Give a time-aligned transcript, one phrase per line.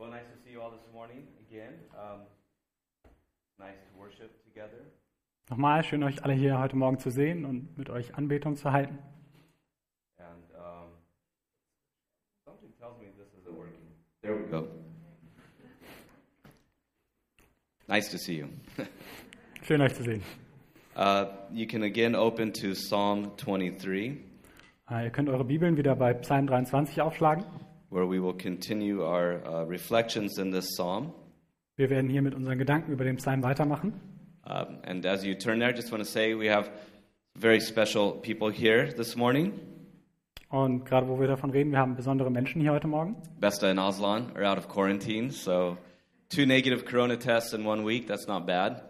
[0.00, 1.74] Well, nice to see you all this morning again.
[1.92, 2.20] Um,
[3.58, 4.80] nice to worship together.
[5.50, 8.98] Nochmal schön, euch alle hier heute Morgen zu sehen und mit euch Anbetung zu halten.
[10.16, 10.88] And um,
[12.46, 13.92] something tells me this isn't working.
[14.22, 14.68] There we go.
[17.86, 18.46] Nice to see you.
[19.64, 20.22] Schön, euch zu sehen.
[20.96, 24.16] Uh, you can again open to Psalm 23,
[24.90, 27.44] Äh, Ihr könnt eure Bibeln wieder bei Psalm 23 aufschlagen.
[27.90, 31.12] Where we will continue our uh, reflections in this psalm.
[31.76, 33.92] Wir werden hier mit unseren Gedanken über den Psalm weitermachen.
[34.44, 36.70] Um, and as you turn there, I just want to say we have
[37.36, 39.52] very special people here this morning.
[40.48, 43.16] Und gerade wo wir davon reden, wir haben besondere Menschen hier heute Morgen.
[43.38, 45.76] Besta and Aslan are out of quarantine, so
[46.28, 48.82] two negative corona tests in one week, that's not bad.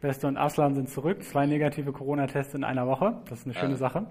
[0.00, 1.22] Beste und Aslan sind zurück.
[1.22, 3.20] Zwei negative Corona-Tests in einer Woche.
[3.28, 3.76] Das ist eine schöne Äh.
[3.76, 4.06] Sache.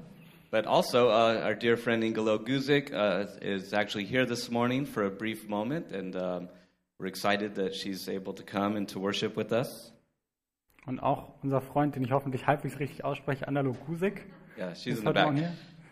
[0.52, 5.06] But also, uh, our dear friend Ingelo Guzik uh, is actually here this morning for
[5.06, 6.50] a brief moment, and um,
[6.98, 9.92] we're excited that she's able to come and to worship with us.
[10.88, 14.24] Und auch unser Freund, den ich hoffentlich halbwegs richtig ausspreche, Andalo Gusik.
[14.58, 15.36] Yeah, she's in the back.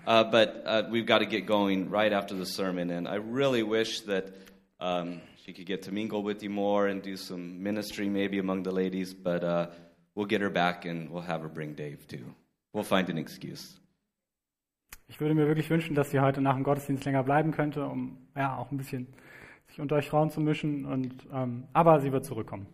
[0.08, 3.62] Uh, but uh, we've got to get going right after the sermon, and I really
[3.62, 4.34] wish that
[4.80, 8.64] um, she could get to mingle with you more and do some ministry maybe among
[8.64, 9.68] the ladies, but uh,
[10.16, 12.34] we'll get her back and we'll have her bring Dave too.
[12.74, 13.78] We'll find an excuse.
[15.10, 18.18] Ich würde mir wirklich wünschen, dass sie heute nach dem Gottesdienst länger bleiben könnte, um
[18.36, 19.08] ja auch ein bisschen
[19.68, 20.86] sich unter euch Frauen zu mischen.
[20.86, 22.68] Und, ähm, aber sie wird zurückkommen.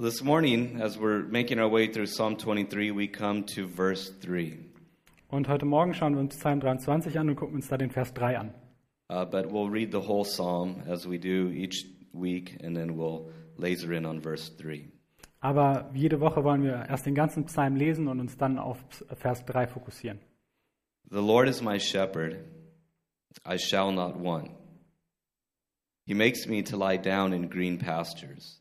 [0.00, 4.58] This morning, as we're making our way through Psalm 23, we come to verse 3.
[5.28, 8.14] Und heute Morgen schauen wir uns Psalm 23 an und gucken uns da den Vers
[8.14, 8.54] 3 an.
[9.10, 13.30] Uh, but we'll read the whole psalm as we do each week, and then we'll
[13.56, 14.88] laser in on verse 3.
[15.40, 18.78] Aber wie jede Woche wollen wir erst den ganzen Psalm lesen und uns dann auf
[19.16, 20.18] Vers 3 fokussieren.
[21.10, 22.44] The Lord is my shepherd,
[23.44, 24.50] I shall not want.
[26.04, 28.60] He makes me to lie down in green pastures.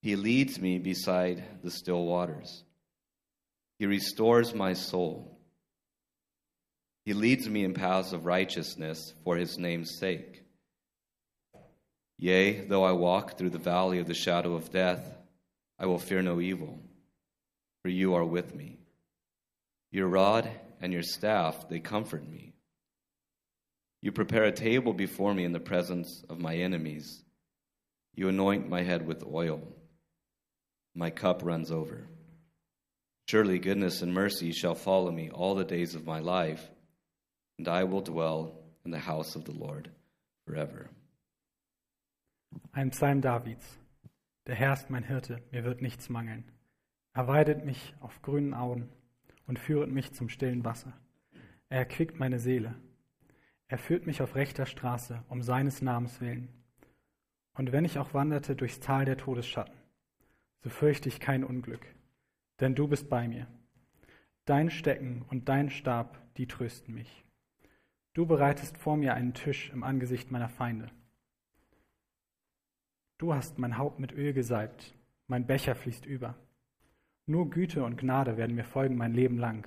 [0.00, 2.64] He leads me beside the still waters.
[3.78, 5.38] He restores my soul.
[7.04, 10.44] He leads me in paths of righteousness for his name's sake.
[12.18, 15.02] Yea, though I walk through the valley of the shadow of death,
[15.78, 16.78] I will fear no evil,
[17.82, 18.78] for you are with me.
[19.90, 20.48] Your rod
[20.82, 22.52] and your staff, they comfort me.
[24.02, 27.22] You prepare a table before me in the presence of my enemies.
[28.14, 29.62] You anoint my head with oil.
[30.94, 32.08] My cup runs over.
[33.28, 36.68] Surely goodness and mercy shall follow me all the days of my life,
[37.58, 39.88] and I will dwell in the house of the Lord
[40.44, 40.90] forever.
[42.74, 43.78] Ein Psalm Davids.
[44.46, 46.44] Der Herr ist mein Hirte, mir wird nichts mangeln.
[47.14, 48.88] Er weidet mich auf grünen Auen
[49.46, 50.92] und führet mich zum stillen Wasser.
[51.68, 52.74] Er erquickt meine Seele.
[53.68, 56.48] Er führt mich auf rechter Straße, um seines Namens willen.
[57.54, 59.74] Und wenn ich auch wanderte durchs Tal der Todesschatten,
[60.60, 61.84] so fürchte ich kein Unglück,
[62.60, 63.46] denn du bist bei mir.
[64.44, 67.24] Dein Stecken und dein Stab, die trösten mich.
[68.14, 70.90] Du bereitest vor mir einen Tisch im Angesicht meiner Feinde.
[73.18, 74.94] Du hast mein Haupt mit Öl gesalbt,
[75.26, 76.34] mein Becher fließt über.
[77.26, 79.66] Nur Güte und Gnade werden mir folgen mein Leben lang,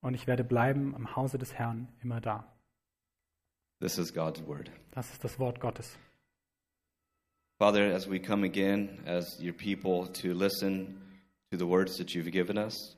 [0.00, 2.44] und ich werde bleiben im Hause des Herrn immer da.
[3.80, 4.70] This is God's word.
[4.90, 5.96] Das ist das Wort Gottes.
[7.58, 11.00] Father, as we come again as your people to listen
[11.50, 12.96] to the words that you've given us,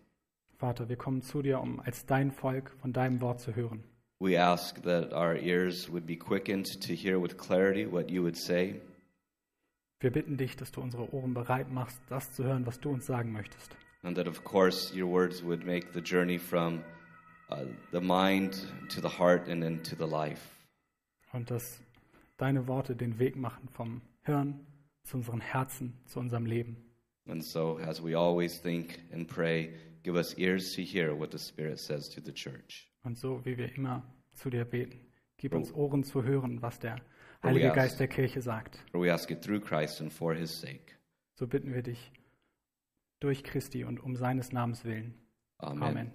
[0.58, 3.82] Vater, wir kommen zu dir, um als dein Volk von deinem Wort zu hören.
[4.19, 8.37] We ask that our ears would be quickened to hear with clarity what you would
[8.37, 8.81] say.
[10.03, 13.05] Wir bitten dich, dass du unsere Ohren bereit machst, das zu hören, was du uns
[13.05, 13.77] sagen möchtest.
[14.03, 16.83] And that, of course, your words would make the journey from
[17.50, 20.41] uh, the mind to the heart and then to the life.
[21.34, 21.83] Und dass
[22.38, 24.66] deine Worte den Weg machen vom Hirn
[25.03, 26.78] zu unseren Herzen, zu unserem Leben.
[27.27, 31.38] And so, as we always think and pray, give us ears to hear what the
[31.38, 32.91] Spirit says to the church.
[33.03, 34.99] Und so wie wir immer zu dir beten,
[35.37, 37.03] gib uns Ohren zu hören, was der
[37.42, 37.74] Oh, Heilige yes.
[37.74, 38.78] Geist der Kirche sagt.
[38.90, 40.94] For we ask it through Christ and for his sake.
[41.34, 42.12] So bitten wir dich
[43.20, 45.14] durch Christi und um seines Namens willen.
[45.58, 45.82] Amen.
[45.82, 46.12] Amen.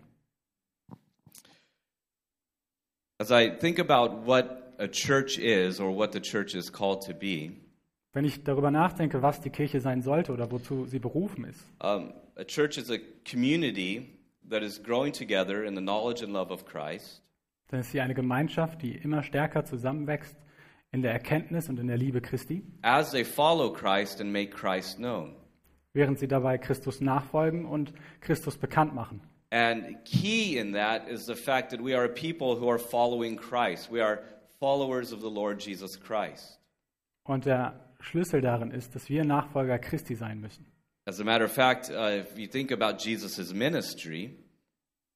[3.17, 7.13] As I think about what a church is or what the church is called to
[7.13, 7.51] be,
[8.13, 12.13] Wenn ich darüber nachdenke, was die Kirche sein sollte oder wozu sie berufen ist, um,
[12.35, 12.97] a church is a
[13.29, 14.09] community
[14.49, 17.21] that is growing together in the knowledge and love of Christ.
[17.67, 20.37] dann ist sie eine Gemeinschaft, die immer stärker zusammenwächst
[20.95, 24.97] in der Erkenntnis und in der Liebe Christi, as they follow Christ and make Christ
[24.97, 25.35] known.
[25.93, 29.21] während sie dabei Christus nachfolgen und Christus bekannt machen.
[29.51, 33.37] And key in that is the fact that we are a people who are following
[33.37, 33.91] Christ.
[33.91, 34.23] We are
[34.59, 36.59] followers of the Lord Jesus Christ.
[37.23, 40.65] Und der Schlüssel darin ist, dass wir Nachfolger Christi sein müssen.
[41.05, 44.31] As a matter of fact, uh, if you think about Jesus' ministry,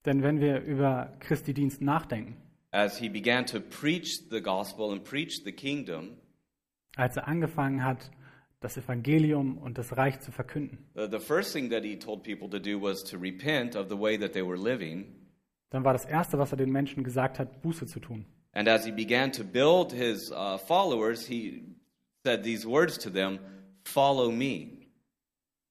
[0.05, 2.37] Denn wenn wir über Christi Dienst nachdenken,
[2.71, 6.17] as he began to preach the gospel and preach the kingdom,
[6.95, 8.11] als er angefangen hat,
[8.59, 12.59] das Evangelium und das Reich zu verkünden, the, first thing that he told people to
[12.59, 15.05] do was to repent of the way that they were living.
[15.69, 18.25] dann war das Erste, was er den Menschen gesagt hat, Buße zu tun.
[18.53, 21.63] And as he began to build his uh, followers, he
[22.25, 23.39] said these words to them
[23.85, 24.79] Follow me.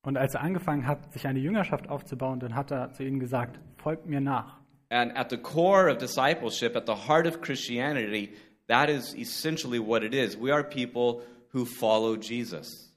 [0.02, 3.60] Und als er angefangen hat, sich eine Jüngerschaft aufzubauen, dann hat er zu ihnen gesagt,
[3.76, 4.57] folgt mir nach.
[4.90, 8.32] And at the core of discipleship, at the heart of Christianity,
[8.68, 10.36] that is essentially what it is.
[10.36, 12.92] We are people who follow Jesus.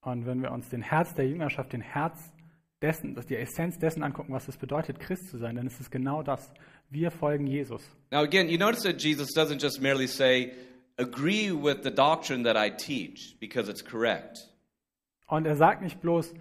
[0.00, 2.32] Und wenn wir uns den Herz der Jüngerschaft, den Herz
[2.80, 5.90] dessen, dass die Essenz dessen angucken, was es bedeutet, Christ zu sein, dann ist es
[5.90, 6.52] genau das.
[6.90, 7.82] Wir folgen Jesus.
[8.10, 10.52] Now, again, you notice that Jesus doesn't just merely say,
[10.98, 14.48] agree with the doctrine that I teach because it's correct.
[15.26, 16.32] Und er sagt nicht bloß,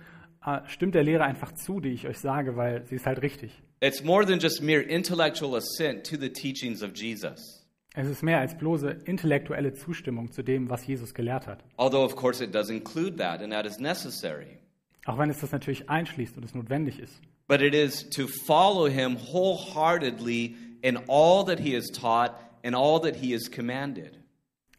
[0.45, 3.63] äh, stimmt der Lehre einfach zu, die ich euch sage, weil sie ist halt richtig.
[3.85, 7.67] It's more than just mere intellectual assent to the teachings of Jesus.
[7.93, 11.63] Es ist mehr als bloße intellektuelle Zustimmung zu dem, was Jesus gelehrt hat.
[11.77, 14.57] Although, of course, it does include that, and that is necessary.
[15.05, 17.21] Auch wenn es das natürlich einschließt und es notwendig ist.
[17.47, 22.31] But it is to follow him wholeheartedly in all that he has taught
[22.63, 24.19] and all that he has commanded.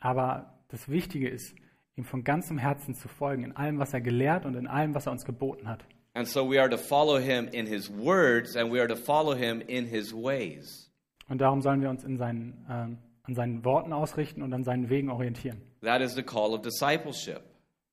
[0.00, 1.54] Aber das Wichtige ist,
[1.94, 5.06] ihm von ganzem Herzen zu folgen, in allem, was er gelehrt und in allem, was
[5.06, 5.84] er uns geboten hat.
[6.16, 9.34] And so we are to follow him in his words and we are to follow
[9.34, 10.90] him in his ways.
[11.28, 14.88] Und darum sollen wir uns in seinen, ähm, an seinen Worten ausrichten und an seinen
[14.88, 15.60] Wegen orientieren.
[15.82, 17.42] That is the call of discipleship.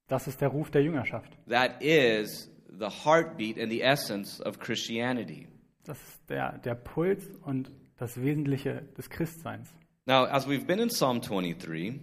[0.08, 1.38] Das ist der Ruf der Jüngerschaft.
[1.50, 5.50] That is the heartbeat and the essence of Christianity.
[5.84, 9.74] Das ist der, der Puls und das Wesentliche des Christseins.
[10.06, 12.00] Now, as we've been in Psalm 23,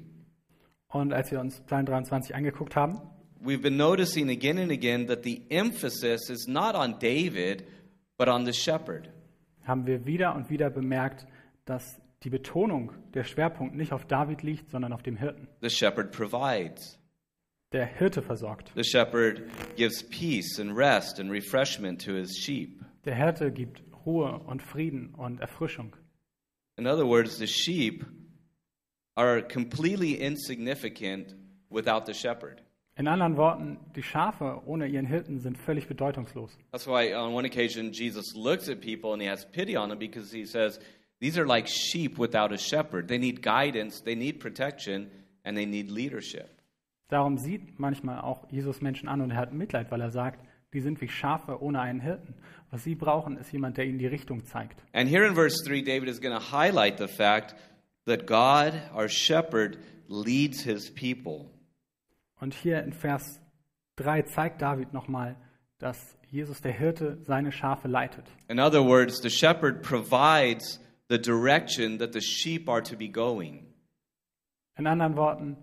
[0.89, 3.01] Und als wir uns Psalm 23 angeguckt haben,
[3.43, 7.67] we've been noticing again and again that the emphasis is not on David,
[8.19, 9.09] but on the shepherd.
[9.65, 11.27] haben wir wieder und wieder bemerkt,
[11.65, 15.49] dass die Betonung, der Schwerpunkt nicht auf David liegt, sondern auf dem Hirten.
[15.61, 16.99] The shepherd provides.
[17.73, 18.73] Der Hirte versorgt.
[18.75, 19.43] The shepherd
[19.77, 22.83] gives peace and rest and refreshment to his sheep.
[23.05, 25.95] Der Hirte gibt Ruhe und Frieden und Erfrischung.
[26.77, 28.05] In other words, the sheep
[29.15, 31.37] are completely insignificant
[31.71, 32.63] without the shepherd.
[33.01, 36.59] In anderen Worten, die Schafe ohne ihren Hirten sind völlig bedeutungslos.
[36.71, 39.99] That's why on one occasion Jesus looks at people and he has pity on them
[39.99, 40.79] because he says,
[41.19, 43.09] These are like sheep without a shepherd.
[43.09, 45.11] They need guidance, they need protection,
[45.47, 46.61] and they need leadership.
[47.09, 50.81] Darum sieht manchmal auch Jesus Menschen an und er hat Mitleid, weil er sagt, die
[50.83, 52.35] sind wie Schafe ohne einen Hirten.
[52.71, 54.85] Was sie brauchen, ist jemand, der ihnen die Richtung zeigt.
[54.93, 57.55] And here in verse 3, David is going to highlight the fact
[58.05, 61.51] that God, our shepherd, leads his people.
[62.41, 63.41] Und hier in Vers
[63.97, 65.37] 3 zeigt David nochmal,
[65.79, 68.25] dass Jesus der Hirte seine Schafe leitet.
[68.49, 73.67] In other words, the shepherd provides the direction that the sheep are to be going.
[74.77, 75.57] In anderen Worten,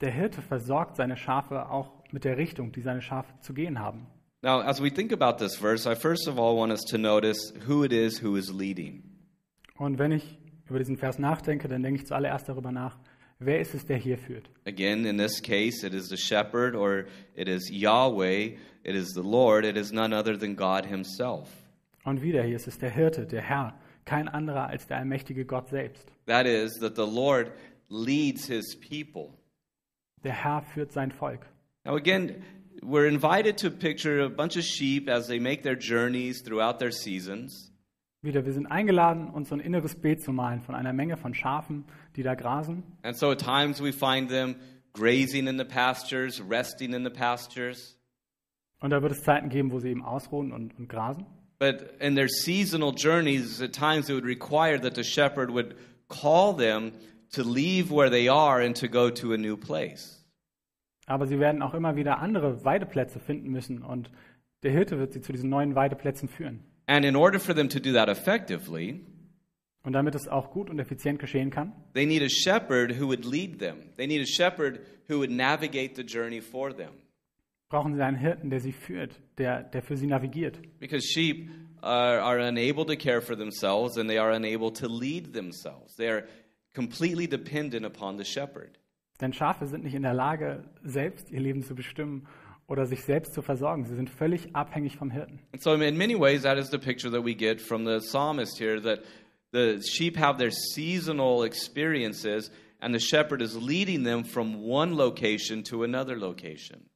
[0.00, 4.06] der Hirte versorgt seine Schafe auch mit der Richtung, die seine Schafe zu gehen haben.
[4.42, 7.54] Now, as we think about this verse, I first of all want us to notice
[7.68, 9.04] who it is who is leading.
[9.76, 10.38] Und wenn ich
[10.68, 12.98] über diesen Vers nachdenke, dann denke ich zuallererst darüber nach,
[13.44, 14.48] wer ist es, der hier führt?
[14.66, 19.22] Again, in this case, it is the shepherd or it is Yahweh, it is the
[19.22, 21.48] Lord, it is none other than God Himself.
[22.04, 25.68] Und wieder, hier ist es der Hirte, der Herr, kein anderer als der allmächtige Gott
[25.68, 26.12] selbst.
[26.26, 27.52] That is, that the Lord
[27.88, 29.34] leads His people.
[30.24, 31.46] Der Herr führt sein Volk.
[31.84, 32.44] Now, again,
[32.82, 36.92] we're invited to picture a bunch of sheep as they make their journeys throughout their
[36.92, 37.71] seasons.
[38.24, 41.34] Wieder, wir sind eingeladen, uns so ein inneres Bild zu malen von einer Menge von
[41.34, 42.84] Schafen, die da grasen.
[43.02, 44.54] And so at times we find them
[44.92, 47.98] grazing in the pastures, resting in the pastures.
[48.78, 51.26] Und da wird es Zeiten geben, wo sie eben ausruhen und, und grasen.
[51.58, 55.74] But in their seasonal journeys, at times it would require that the shepherd would
[56.08, 56.92] call them
[57.32, 60.24] to leave where they are and to go to a new place.
[61.06, 64.12] Aber sie werden auch immer wieder andere Weideplätze finden müssen und
[64.62, 66.60] der Hirte wird sie zu diesen neuen Weideplätzen führen.
[66.86, 69.00] And in order for them to do that effectively,
[69.84, 73.24] Und damit es auch gut und effizient geschehen kann, they need a shepherd who would
[73.24, 73.90] lead them.
[73.96, 76.90] They need a shepherd who would navigate the journey for them.
[77.68, 80.60] brauchen sie einen Hirten, der sie führt, der, der für sie navigiert.
[80.78, 85.32] Because sheep are, are unable to care for themselves and they are unable to lead
[85.32, 85.96] themselves.
[85.96, 86.24] They are
[86.74, 88.78] completely dependent upon the shepherd.
[89.20, 92.26] Denn Schafe sind nicht in der Lage, selbst ihr Leben zu bestimmen
[92.72, 93.84] oder sich selbst zu versorgen.
[93.84, 95.40] Sie sind völlig abhängig vom Hirten.
[95.52, 98.58] And so, in many ways, that is the picture that we get from the psalmist
[98.58, 99.00] here that
[99.52, 102.50] the sheep have their seasonal experiences
[102.80, 106.88] and the shepherd is leading them from one location to another location.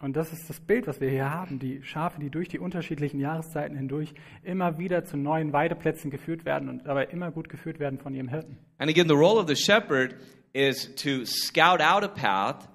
[0.00, 1.58] Und das ist das Bild, was wir hier haben.
[1.58, 6.68] Die Schafe, die durch die unterschiedlichen Jahreszeiten hindurch immer wieder zu neuen Weideplätzen geführt werden
[6.68, 8.58] und dabei immer gut geführt werden von ihrem Hirten.
[8.76, 10.16] And again, the role of the shepherd
[10.52, 12.68] is to scout out a path,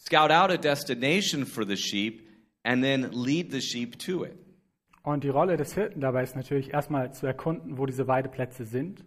[0.00, 2.28] scout out a destination for the sheep,
[2.64, 4.36] and then lead the sheep to it.
[5.02, 9.04] Und die Rolle des Hirten dabei ist natürlich erstmal zu erkunden, wo diese Weideplätze sind,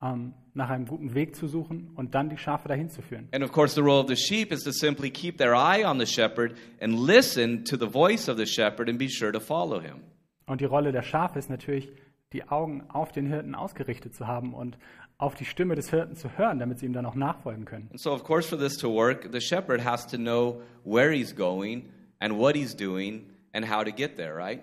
[0.00, 3.28] ähm, nach einem guten Weg zu suchen und dann die Schafe dahin zu führen.
[3.32, 5.98] And of course, the role of the sheep is to simply keep their eye on
[5.98, 9.80] the shepherd and listen to the voice of the shepherd and be sure to follow
[9.80, 10.02] him.
[10.46, 11.90] Und die Rolle der Schafe ist natürlich,
[12.32, 14.76] die Augen auf den Hirten ausgerichtet zu haben und
[15.18, 17.88] auf die Stimme des Hirten zu hören, damit sie ihm dann auch nachfolgen können.
[17.90, 21.34] And so, of course, for this to work, the shepherd has to know where he's
[21.34, 24.60] going and what he's doing and how to get there, right?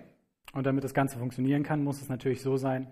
[0.52, 2.86] Und damit das Ganze funktionieren kann, muss es natürlich so sein,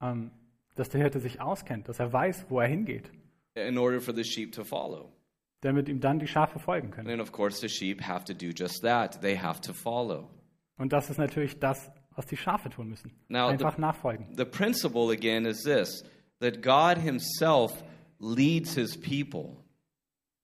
[0.00, 0.30] ähm,
[0.74, 3.10] dass der Hirte sich auskennt, dass er weiß, wo er hingeht,
[3.54, 5.12] In order for the sheep to follow.
[5.60, 7.08] damit ihm dann die Schafe folgen And können.
[7.08, 9.20] then, of course, the sheep have to do just that.
[9.20, 10.30] They have to follow.
[10.78, 13.12] Und das ist natürlich das, was die Schafe tun müssen.
[13.28, 14.26] Now, Einfach the- nachfolgen.
[14.36, 16.02] The principle, again, is this
[16.42, 17.82] that God himself
[18.20, 19.56] leads his people.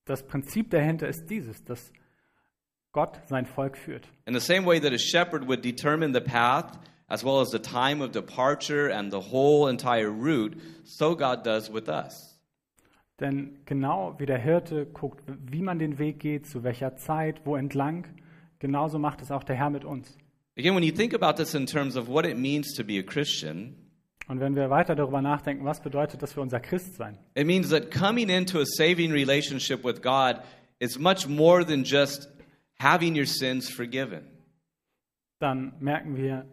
[0.07, 1.93] Das Prinzip dahinter ist dieses, dass
[2.93, 4.09] Gott sein Volk führt.
[4.27, 6.79] In the same way that a shepherd would determine the path,
[7.09, 11.71] as well as the time of departure and the whole entire route, so God does
[11.71, 12.41] with us.
[13.21, 17.57] Denn genau wie der Hirte guckt, wie man den Weg geht, zu welcher Zeit, wo
[17.57, 18.07] entlang,
[18.61, 20.17] genauso macht es auch der Herr mit uns.
[20.57, 23.03] Again, when you think about this in terms of what it means to be a
[23.03, 23.77] Christian,
[24.29, 27.91] Und wenn wir weiter darüber nachdenken, was bedeutet das für unser Christsein, it means that
[27.91, 30.43] coming into a saving relationship with God
[30.79, 32.29] is much more than just
[32.79, 34.23] having your sins forgiven.
[35.41, 36.47] dann merken wir,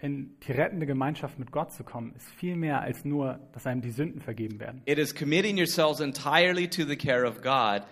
[0.00, 3.80] in die rettende Gemeinschaft mit Gott zu kommen, ist viel mehr als nur, dass einem
[3.80, 4.82] die Sünden vergeben werden.
[4.86, 7.82] It is committing yourselves entirely to the care of God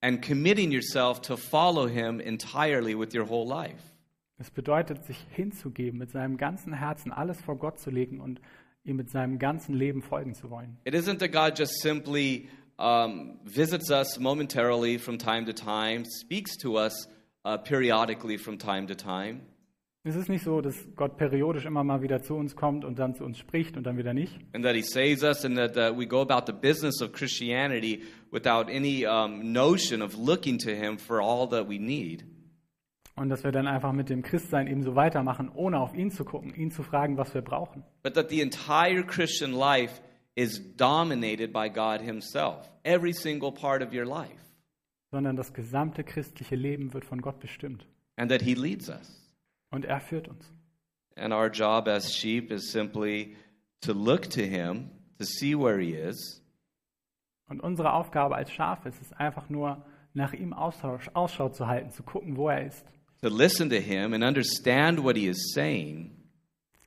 [0.00, 3.82] and committing yourself to follow Him entirely with your whole life.
[4.38, 8.40] Es bedeutet, sich hinzugeben, mit seinem ganzen Herzen alles vor Gott zu legen und
[8.88, 10.78] ihm mit seinem ganzen Leben folgen zu wollen.
[10.84, 16.56] It isn't that God just simply um, visits us momentarily from time to time, speaks
[16.58, 17.08] to us
[17.44, 19.40] uh, periodically from time to time.
[20.04, 23.14] Es ist nicht so, dass Gott periodisch immer mal wieder zu uns kommt und dann
[23.14, 25.94] zu uns spricht und dann wieder nicht, and that he saves us, and that uh,
[25.94, 30.98] we go about the business of Christianity without any um, notion of looking to him
[30.98, 32.24] for all that we need.
[33.18, 36.24] Und dass wir dann einfach mit dem Christsein eben so weitermachen, ohne auf ihn zu
[36.24, 37.84] gucken, ihn zu fragen, was wir brauchen.
[38.02, 40.00] But that the entire Christian life
[40.34, 44.40] is dominated by God himself, every single part of your life,
[45.10, 47.86] sondern das gesamte christliche Leben wird von Gott bestimmt.
[48.16, 49.14] and that he leads us.
[49.70, 50.52] Und er führt uns.
[51.16, 53.36] And our job as sheep is simply
[53.82, 56.42] to look to him, to see where he is,
[57.48, 59.84] Und unsere Aufgabe als Schafe ist es einfach nur,
[60.14, 62.84] nach ihm Ausschau, Ausschau zu halten, zu gucken, wo er ist.
[63.22, 66.10] To listen to him and understand what he is saying,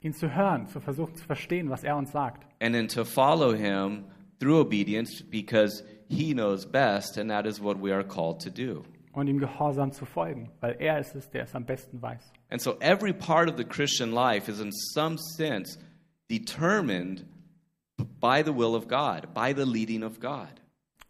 [0.03, 2.45] Ihn zu hören, zu versuchen zu verstehen, was er uns sagt.
[2.59, 4.05] and then to follow him
[4.39, 8.83] through obedience because he knows best, and that is what we are called to do.
[9.13, 12.31] Und ihm gehorsam zu folgen, weil er ist es, der es am besten weiß.
[12.49, 15.77] And so every part of the Christian life is in some sense
[16.29, 17.25] determined
[18.19, 20.47] by the will of God, by the leading of God.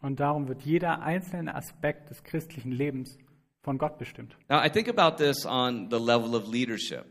[0.01, 3.17] Und darum wird jeder einzelne Aspekt des christlichen Lebens
[3.61, 4.35] von Gott bestimmt.
[4.49, 7.05] Now, I think about this on the level of leadership.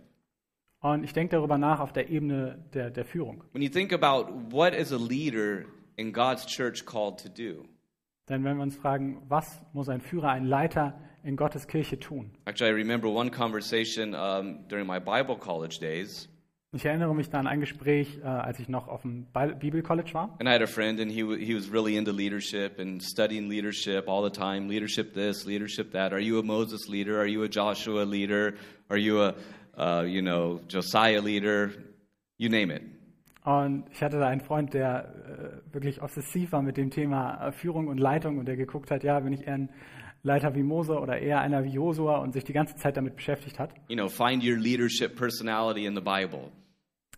[0.80, 3.44] Und ich denke darüber nach auf der Ebene der, der Führung.
[3.52, 5.66] When you think about what is a leader
[5.96, 7.64] in God's church called to do,
[8.28, 12.30] Denn wenn wir uns fragen, was muss ein Führer, ein Leiter in Gottes Kirche tun?
[12.46, 16.28] actually, I remember one conversation um, during my Bible college days.
[16.72, 20.14] Ich erinnere mich da an ein Gespräch, äh, als ich noch auf dem Bi- Bibelcollege
[20.14, 20.36] war.
[20.38, 24.08] And I had a friend, and he, he was really into leadership and studying leadership
[24.08, 26.12] all the time leadership this, leadership that.
[26.12, 27.18] Are you a Moses leader?
[27.18, 28.54] Are you a Joshua leader?
[28.88, 29.34] Are you a,
[29.76, 31.72] uh, you know, Josiah leader?
[32.38, 32.82] You name it.
[33.42, 37.52] Und ich hatte da einen Freund, der äh, wirklich obsessiv war mit dem Thema äh,
[37.52, 39.70] Führung und Leitung und der geguckt hat, ja, bin ich eher ein
[40.22, 43.58] Leiter wie Mose oder eher einer wie Josua und sich die ganze Zeit damit beschäftigt
[43.58, 43.72] hat.
[43.88, 46.52] You know, find your leadership personality in the Bible.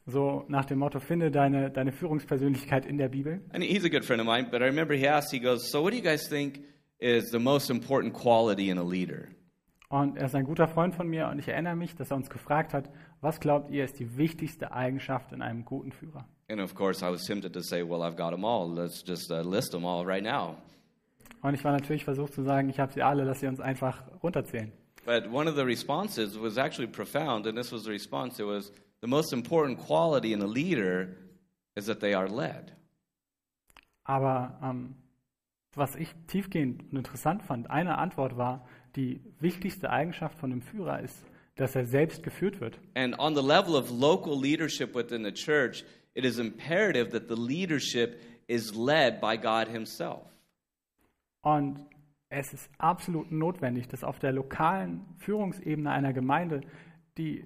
[0.06, 3.40] So nach dem Motto, finde deine, deine Führungspersönlichkeit in der Bibel.
[3.52, 5.82] And he's a good friend of mine, but I remember he asked, he goes, So,
[5.82, 6.64] what do you guys think
[6.98, 9.28] is the most important quality in a leader?
[9.88, 12.30] Und er ist ein guter Freund von mir und ich erinnere mich, dass er uns
[12.30, 12.90] gefragt hat,
[13.20, 16.26] was glaubt ihr ist die wichtigste Eigenschaft in einem guten Führer?
[16.48, 18.72] And of course, I was tempted to say, Well, I've got them all.
[18.72, 20.56] Let's just uh, list them all right now.
[21.42, 24.02] Und ich war natürlich versucht zu sagen, ich habe sie alle, lass sie uns einfach
[24.22, 24.72] runterzählen.
[25.04, 28.40] But one of the responses was actually profound, and this was the response.
[28.40, 31.08] It was the most important quality in a leader
[31.74, 32.72] is that they are led.
[34.04, 34.94] Aber ähm,
[35.74, 41.00] Was ich tiefgehend und interessant fand, eine Antwort war, die wichtigste Eigenschaft von einem Führer
[41.00, 41.24] ist,
[41.56, 42.78] dass er selbst geführt wird.
[42.94, 45.82] And on the level of local leadership within the church,
[46.14, 50.31] it is imperative that the leadership is led by God Himself.
[51.42, 51.84] Und
[52.28, 56.62] es ist absolut notwendig, dass auf der lokalen Führungsebene einer Gemeinde
[57.18, 57.44] die,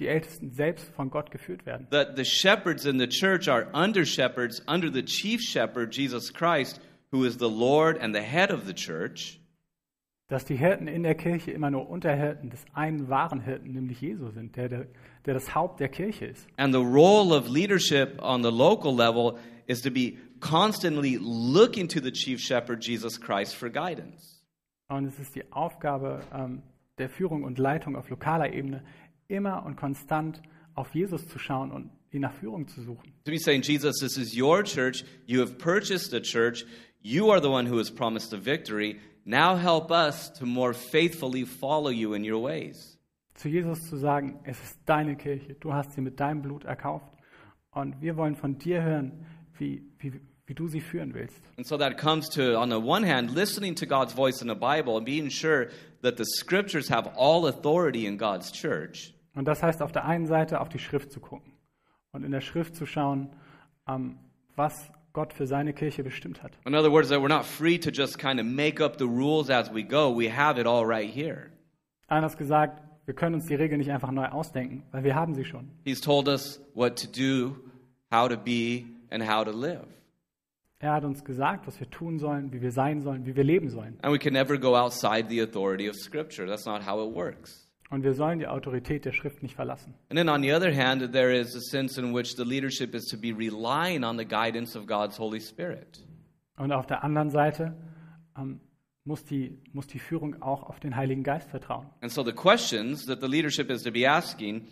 [0.00, 1.86] die Ältesten selbst von Gott geführt werden.
[1.90, 6.80] The, the shepherds in the church are under shepherds under the chief shepherd, Jesus Christ,
[7.12, 9.40] who is the Lord and the head of the church.
[10.28, 14.34] Dass die Hirten in der Kirche immer nur Unterhirten des einen wahren Hirten, nämlich Jesus
[14.34, 14.86] sind, der, der,
[15.24, 16.48] der das Haupt der Kirche ist.
[16.56, 19.38] And the role of leadership on the local level
[19.68, 24.42] is to be constantly looking to the chief shepherd, Jesus Christ, for guidance.
[24.88, 26.62] Und es ist die Aufgabe ähm,
[26.98, 28.84] der Führung und Leitung auf lokaler Ebene,
[29.28, 30.40] immer und konstant
[30.74, 33.12] auf Jesus zu schauen und ihn nach Führung zu suchen.
[33.24, 35.04] To be saying, Jesus, this is your church.
[35.26, 36.64] You have purchased a church.
[37.02, 39.00] You are the one who has promised the victory.
[39.24, 42.98] Now help us to more faithfully follow you in your ways.
[43.34, 47.12] Zu Jesus zu sagen, es ist deine Kirche, du hast sie mit deinem Blut erkauft
[47.72, 49.26] und wir wollen von dir hören,
[49.58, 51.40] wie, wie, wie du sie führen willst.
[51.56, 54.54] And so that comes to, on the one hand, listening to God's voice in the
[54.54, 55.68] Bible and being sure
[56.02, 59.14] that the scriptures have all authority in God's church.
[59.34, 61.52] Und das heißt auf der einen Seite auf die Schrift zu gucken
[62.12, 63.30] und in der Schrift zu schauen,
[63.86, 64.18] ähm,
[64.54, 66.52] was Gott für seine Kirche bestimmt hat.
[66.66, 69.50] In other words, that we're not free to just kind of make up the rules
[69.50, 70.10] as we go.
[70.14, 71.50] We have it all right here.
[72.08, 75.44] Anders gesagt, wir können uns die Regeln nicht einfach neu ausdenken, weil wir haben sie
[75.44, 75.70] schon.
[75.84, 77.56] He's told us what to do,
[78.12, 79.86] how to be, and how to live.
[80.78, 83.70] Er hat uns gesagt, was wir tun sollen, wie wir sein sollen, wie wir leben
[83.70, 83.98] sollen.
[84.02, 86.46] And we can never go outside the authority of Scripture.
[86.46, 87.66] That's not how it works.
[87.88, 89.94] Und wir sollen die Autorität der Schrift nicht verlassen.
[90.10, 93.06] And then on the other hand, there is a sense in which the leadership is
[93.06, 96.04] to be relying on the guidance of God's Holy Spirit.
[96.58, 97.74] Und auf der anderen Seite
[98.36, 98.60] ähm,
[99.04, 101.86] muss, die, muss die Führung auch auf den Heiligen Geist vertrauen.
[102.00, 104.66] And so the questions that the leadership is to be asking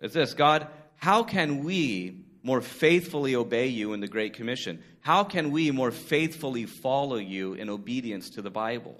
[0.00, 0.68] is this God,
[1.04, 4.78] how can we more faithfully obey you in the Great Commission?
[5.00, 8.94] How can we more faithfully follow you in obedience to the Bible?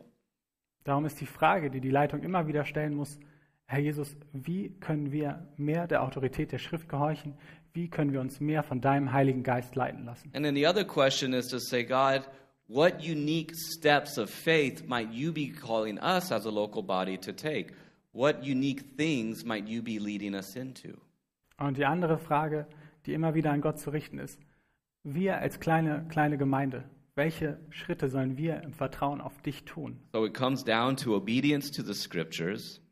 [0.85, 3.19] Darum ist die Frage, die die Leitung immer wieder stellen muss,
[3.69, 7.35] Herr Jesus, wie können wir mehr der Autorität der Schrift gehorchen?
[7.73, 10.31] Wie können wir uns mehr von deinem Heiligen Geist leiten lassen?
[10.35, 12.23] And then the other question is to say, God,
[12.69, 17.33] what unique steps of faith might you be calling us as a local body to
[17.33, 17.75] take?
[18.13, 20.97] What unique things might you be leading us into?
[21.59, 22.67] Und die andere Frage,
[23.07, 24.41] die immer wieder an Gott zu richten ist,
[25.03, 29.99] wir als kleine, kleine Gemeinde, welche Schritte sollen wir im Vertrauen auf dich tun?
[30.13, 32.83] So it comes down to obedience to the scriptures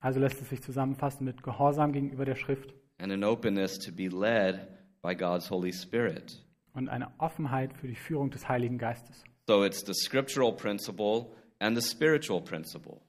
[0.00, 4.08] Also lässt es sich zusammenfassen mit Gehorsam gegenüber der Schrift and an openness to be
[4.08, 4.66] led
[5.02, 6.42] by God's Holy Spirit.
[6.74, 9.24] und eine Offenheit für die Führung des Heiligen Geistes.
[9.48, 11.30] So it's the scriptural principle
[11.60, 13.00] and the spiritual principle.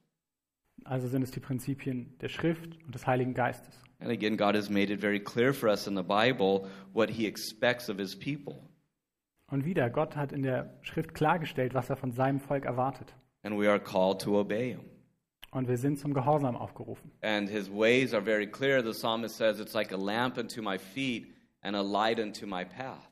[0.88, 3.84] Also sind es die Prinzipien der Schrift und des Heiligen Geistes.
[4.00, 7.28] And again, God has made it very clear for us in the Bible what he
[7.28, 8.56] expects of his people.
[9.52, 13.13] Und wieder, Gott hat in der Schrift klargestellt, was er von seinem Volk erwartet.
[13.43, 14.86] And we are called to obey him.
[15.52, 17.12] Und wir sind zum Gehorsam aufgerufen.
[17.21, 18.82] And his ways are very clear.
[18.82, 22.63] The psalmist says, It's like a lamp unto my feet and a light unto my
[22.63, 23.10] path.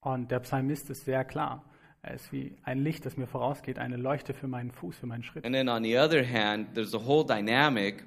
[0.00, 1.64] Und der Psalmist ist sehr klar.
[2.06, 5.22] Er ist wie ein Licht, das mir vorausgeht, eine Leuchte für meinen Fuß, für meinen
[5.22, 5.46] Schritt.
[5.46, 8.04] And then on the other hand, there's a whole dynamic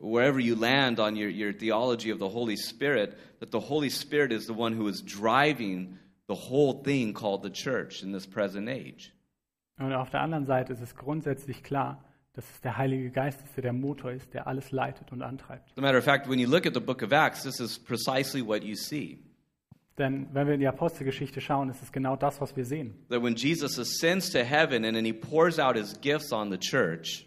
[0.00, 4.32] wherever you land on your, your theology of the Holy Spirit, that the Holy Spirit
[4.32, 8.68] is the one who is driving the whole thing called the church in this present
[8.68, 9.12] age.
[9.78, 13.56] Und auf der anderen Seite ist es grundsätzlich klar, dass es der Heilige Geist ist,
[13.56, 15.70] der der Motor ist, der alles leitet und antreibt.
[15.70, 17.78] As a matter of fact, when you look at the book of Acts, this is
[17.78, 19.18] precisely what you see.
[19.98, 22.94] Denn wenn wir in die Apostelgeschichte schauen, ist es genau das, was wir sehen.
[23.08, 26.58] That when Jesus ascends to heaven and then he pours out his gifts on the
[26.58, 27.26] church,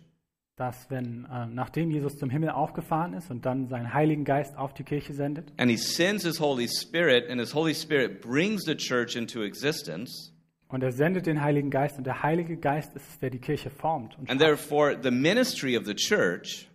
[0.56, 4.74] Dass wenn, äh, nachdem Jesus zum Himmel aufgefahren ist und dann seinen Heiligen Geist auf
[4.74, 8.76] die Kirche sendet and he sends his Holy Spirit, and his Holy Spirit brings the
[8.76, 10.34] church into existence,
[10.68, 13.72] und er sendet den Heiligen Geist und der Heilige Geist ist es, der die Kirche
[13.72, 14.16] formt.
[14.20, 16.69] Und and therefore the ministry of the church,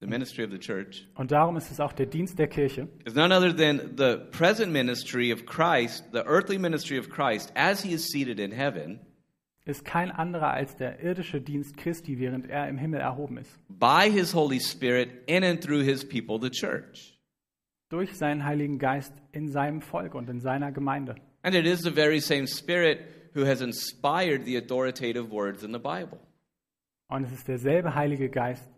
[0.00, 3.14] the ministry of the church, und darum ist es auch der Dienst der Kirche, is
[3.14, 7.92] none other than the present ministry of Christ, the earthly ministry of Christ, as he
[7.92, 9.00] is seated in heaven,
[9.64, 13.58] ist kein anderer als der irdische Dienst Christi, während er im Himmel erhoben ist.
[13.68, 17.18] by his Holy Spirit in and through his people, the church.
[17.90, 21.16] Durch seinen Heiligen Geist in seinem Volk und in seiner Gemeinde.
[21.42, 23.00] And it is the very same Spirit
[23.34, 26.18] who has inspired the authoritative words in the Bible.
[27.08, 28.68] Und es ist derselbe Heilige Geist,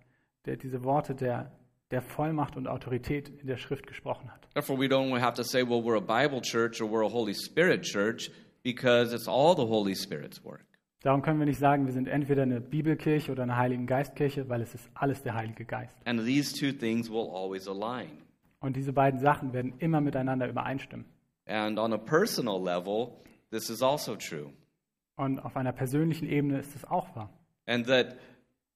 [0.46, 1.52] der diese Worte der,
[1.90, 4.48] der Vollmacht und Autorität in der Schrift gesprochen hat.
[4.54, 7.34] Therefore, we don't have to say, well, we're a Bible church or we're a Holy
[7.34, 8.30] Spirit church.
[8.62, 10.64] because it's all the Holy Spirit's work.
[11.02, 14.60] Darum können wir nicht sagen, wir sind entweder eine Bibelkirche oder eine Heiligen Geistkirche, weil
[14.60, 15.96] es ist alles der Heilige Geist.
[16.04, 18.10] And these two things will always align.
[18.60, 21.06] Und diese beiden Sachen werden immer miteinander übereinstimmen.
[21.46, 23.12] And on a personal level,
[23.50, 24.52] this is also true.
[25.16, 27.30] Und auf einer persönlichen Ebene ist es auch wahr.
[27.66, 28.16] And that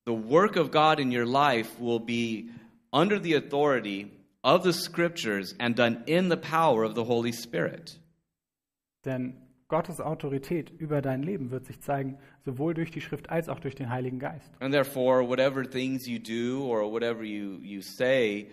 [0.05, 2.51] the work of God in your life will be
[2.93, 4.11] under the authority
[4.43, 7.99] of the scriptures and done in the power of the Holy Spirit.
[9.05, 9.35] Denn
[9.69, 13.75] Gottes Autorität über dein Leben wird sich zeigen, sowohl durch die Schrift als auch durch
[13.75, 14.53] den Heiligen Geist.
[14.61, 18.51] And therefore, whatever things you do or whatever you, you say,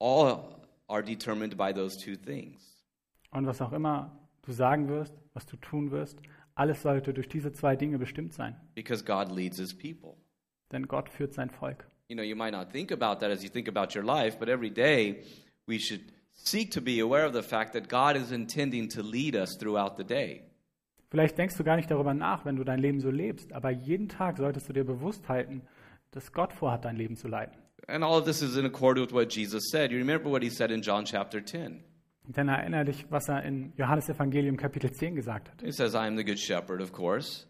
[0.00, 2.82] all are determined by those two things.
[3.30, 4.10] Und was auch immer
[4.42, 6.18] du sagen wirst, was du tun wirst,
[6.54, 8.56] alles sollte durch diese zwei Dinge bestimmt sein.
[8.74, 10.16] Because God leads his people.
[10.72, 11.86] Denn Gott führt sein Volk.
[12.08, 14.48] You know, you might not think about that as you think about your life, but
[14.48, 15.22] every day
[15.66, 16.00] we should
[16.32, 19.96] seek to be aware of the fact that God is intending to lead us throughout
[19.96, 20.42] the day.
[21.10, 24.08] Vielleicht denkst du gar nicht darüber nach, wenn du dein Leben so lebst, aber jeden
[24.08, 25.62] Tag solltest du dir bewusst halten,
[26.10, 27.58] dass Gott vorhat, dein Leben zu leiten.
[27.88, 29.90] And all of this is in accord with what Jesus said.
[29.90, 31.82] You remember what he said in John chapter 10.
[32.28, 35.60] Denn erinnere dich, was er in Johannes Evangelium Kapitel 10 gesagt hat.
[35.62, 37.46] He says, I am the good shepherd, of course.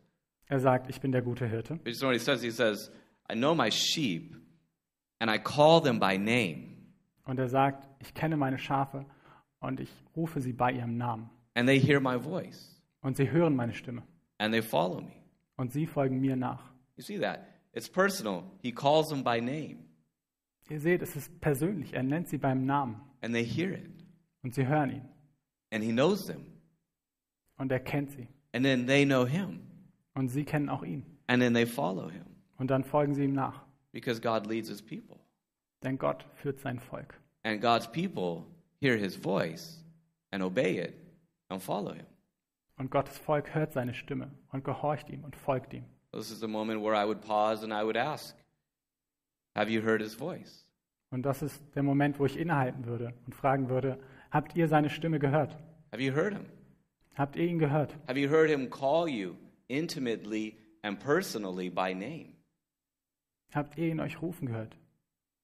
[0.46, 1.74] Er sagt, ich bin der gute Hirte.
[1.76, 2.42] But you know what he says?
[2.42, 2.90] He says,
[3.32, 4.34] I know my sheep,
[5.20, 6.68] and I call them by name,
[7.24, 9.06] Und er sagt, ich kenne meine Schafe
[9.60, 11.30] und ich rufe sie bei ihrem Namen.
[11.54, 14.02] and they hear my voice, Und sie hören meine Stimme.
[14.38, 15.12] and they follow me.
[15.56, 16.72] Und sie folgen mir nach.
[16.96, 17.46] You see that?
[17.74, 18.44] It's personal.
[18.62, 19.78] He calls them by name,
[20.68, 21.92] Ihr seht, es ist persönlich.
[21.92, 23.00] Er nennt sie beim Namen.
[23.22, 23.90] and they hear it,
[24.42, 25.08] Und sie hören ihn.
[25.70, 26.44] and he knows them,
[27.56, 28.26] Und er kennt sie.
[28.52, 29.60] and then they know him,
[30.14, 31.04] Und sie kennen auch ihn.
[31.28, 32.24] and then they follow him,
[32.62, 33.64] Und dann folgen sie ihm nach.
[33.90, 35.18] because God leads his people.
[35.82, 37.18] Denn Gott führt sein Volk.
[37.42, 38.46] And God's people
[38.80, 39.82] hear his voice
[40.30, 40.94] and obey it
[41.48, 42.06] and follow him.
[42.76, 45.86] Und Gottes Volk hört seine Stimme und gehorcht ihm und folgt ihm.
[46.12, 48.36] This is the moment where I would pause and I would ask,
[49.56, 50.64] Have you heard his voice?
[51.10, 53.98] Und das ist der Moment, wo ich innehalten würde und fragen würde,
[54.30, 55.58] habt ihr seine Stimme gehört?
[55.90, 56.46] Have you heard him?
[57.16, 57.96] Habt ihr ihn gehört?
[58.06, 59.34] Have you heard him call you
[59.66, 62.36] intimately and personally by name?
[63.52, 64.76] Habt ihr ihn euch rufen gehört?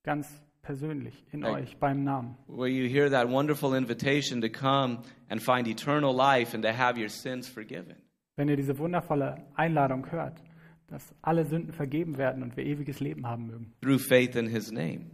[0.03, 1.53] Ganz persönlich, in Hey.
[1.63, 2.37] euch, beim Namen.
[2.47, 6.99] Where you hear that wonderful invitation to come and find eternal life and to have
[7.01, 7.97] your sins forgiven.
[8.37, 10.43] Wenn ihr diese wundervolle Einladung hört,
[10.87, 13.75] dass alle Sünden vergeben werden und wir ewiges Leben haben mögen.
[13.83, 15.07] through faith in his name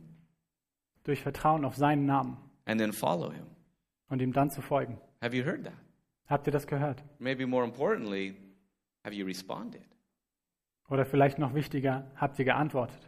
[1.04, 3.46] Durch Vertrauen auf seinen Namen and then follow him.
[4.08, 4.98] und ihm dann zu folgen.
[5.20, 5.74] Have you heard that?
[6.26, 7.02] Habt ihr das gehört?
[7.18, 8.34] Maybe more importantly,
[9.04, 9.82] have you responded?
[10.88, 12.98] Oder vielleicht noch wichtiger, habt ihr geantwortet?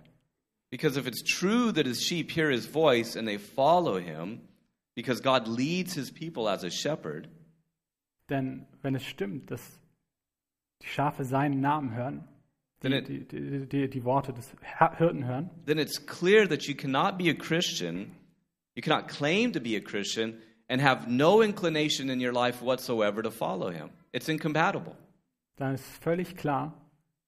[0.71, 4.41] Because if it's true that his sheep hear his voice and they follow him,
[4.95, 7.29] because God leads his people as a shepherd,
[8.29, 9.79] Denn wenn es stimmt, dass
[10.83, 12.25] die Schafe seinen Namen hören,
[12.83, 14.51] die, it- die, die, die, die Worte des
[14.99, 18.11] Hirten hören, then it's clear that you cannot be a Christian,
[18.75, 23.23] you cannot claim to be a Christian, and have no inclination in your life whatsoever
[23.23, 23.91] to follow him.
[24.13, 24.97] It's incompatible.
[25.57, 26.75] dann ist völlig klar,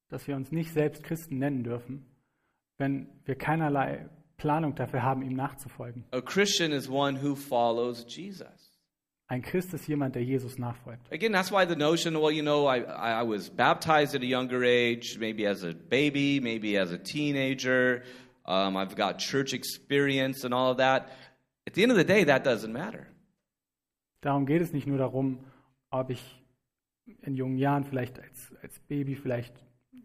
[0.08, 2.06] dass wir uns nicht selbst Christen nennen dürfen,
[2.78, 6.04] wenn wir keinerlei Planung dafür haben, ihm nachzufolgen.
[6.12, 8.68] A Christian is one who follows Jesus.
[9.30, 11.12] Ein Christ ist jemand, der Jesus nachfolgt.
[11.12, 14.64] Again, that's why the notion, well, you know, I, I was baptized at a younger
[14.64, 18.04] age, maybe as a baby, maybe as a teenager.
[18.46, 21.10] Um, I've got church experience and all of that.
[21.66, 23.06] At the end of the day, that doesn't matter.
[24.22, 25.44] Darum geht es nicht nur darum,
[25.90, 26.22] ob ich
[27.20, 29.52] in jungen Jahren vielleicht als, als Baby, vielleicht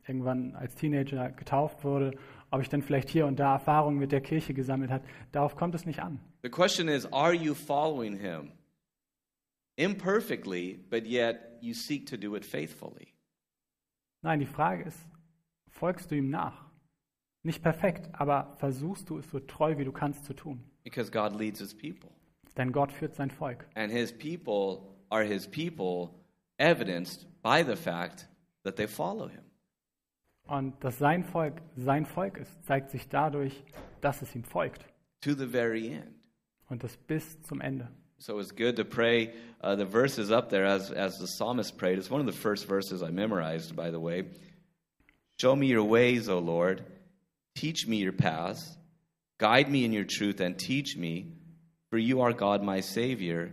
[0.07, 2.17] irgendwann als Teenager getauft wurde,
[2.51, 5.03] ob ich dann vielleicht hier und da Erfahrungen mit der Kirche gesammelt habe.
[5.31, 6.19] Darauf kommt es nicht an.
[6.43, 8.51] The question is, are you following him
[9.75, 13.13] imperfectly, but yet you seek to do it faithfully?
[14.21, 14.99] Nein, die Frage ist,
[15.69, 16.65] folgst du ihm nach?
[17.43, 20.63] Nicht perfekt, aber versuchst du es so treu wie du kannst zu tun.
[20.83, 22.11] Because God leads his people.
[22.55, 23.67] Denn Gott führt sein Volk.
[23.75, 26.13] And his people are his people,
[26.57, 28.29] evidenced by the fact
[28.63, 29.43] that they follow him.
[30.45, 33.63] Und dass sein Volk sein Volk ist, zeigt sich dadurch,
[34.01, 34.85] dass es ihm folgt.
[35.21, 36.15] To the very end.
[36.69, 37.89] Und das bis zum Ende.
[38.17, 41.97] So it's good to pray uh, the verses up there as, as the psalmist prayed.
[41.97, 44.25] It's one of the first verses I memorized, by the way.
[45.39, 46.85] Show me your ways, O Lord.
[47.55, 48.77] Teach me your paths.
[49.39, 51.33] Guide me in your truth and teach me,
[51.89, 53.51] for you are God, my Savior,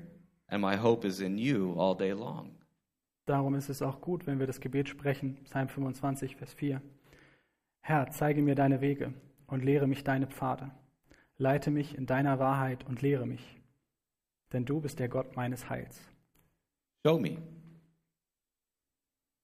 [0.49, 2.53] and my hope is in you all day long.
[3.31, 6.83] Darum ist es auch gut, wenn wir das Gebet sprechen, Psalm 25, Vers 4.
[7.81, 9.15] Herr, zeige mir deine Wege
[9.47, 10.73] und lehre mich deine Pfade.
[11.39, 13.61] Leite mich in deiner Wahrheit und lehre mich.
[14.53, 16.01] Denn du bist der Gott meines Heils.
[17.07, 17.37] Show me.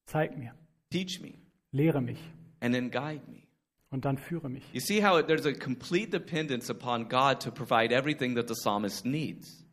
[0.06, 0.52] Zeig mir,
[0.90, 1.34] teach me,
[1.70, 2.18] lehre mich
[2.58, 3.42] and then guide me.
[3.90, 4.64] und dann führe mich.
[4.72, 9.04] You see how there's a complete dependence upon God to provide everything that the psalmist
[9.04, 9.64] needs.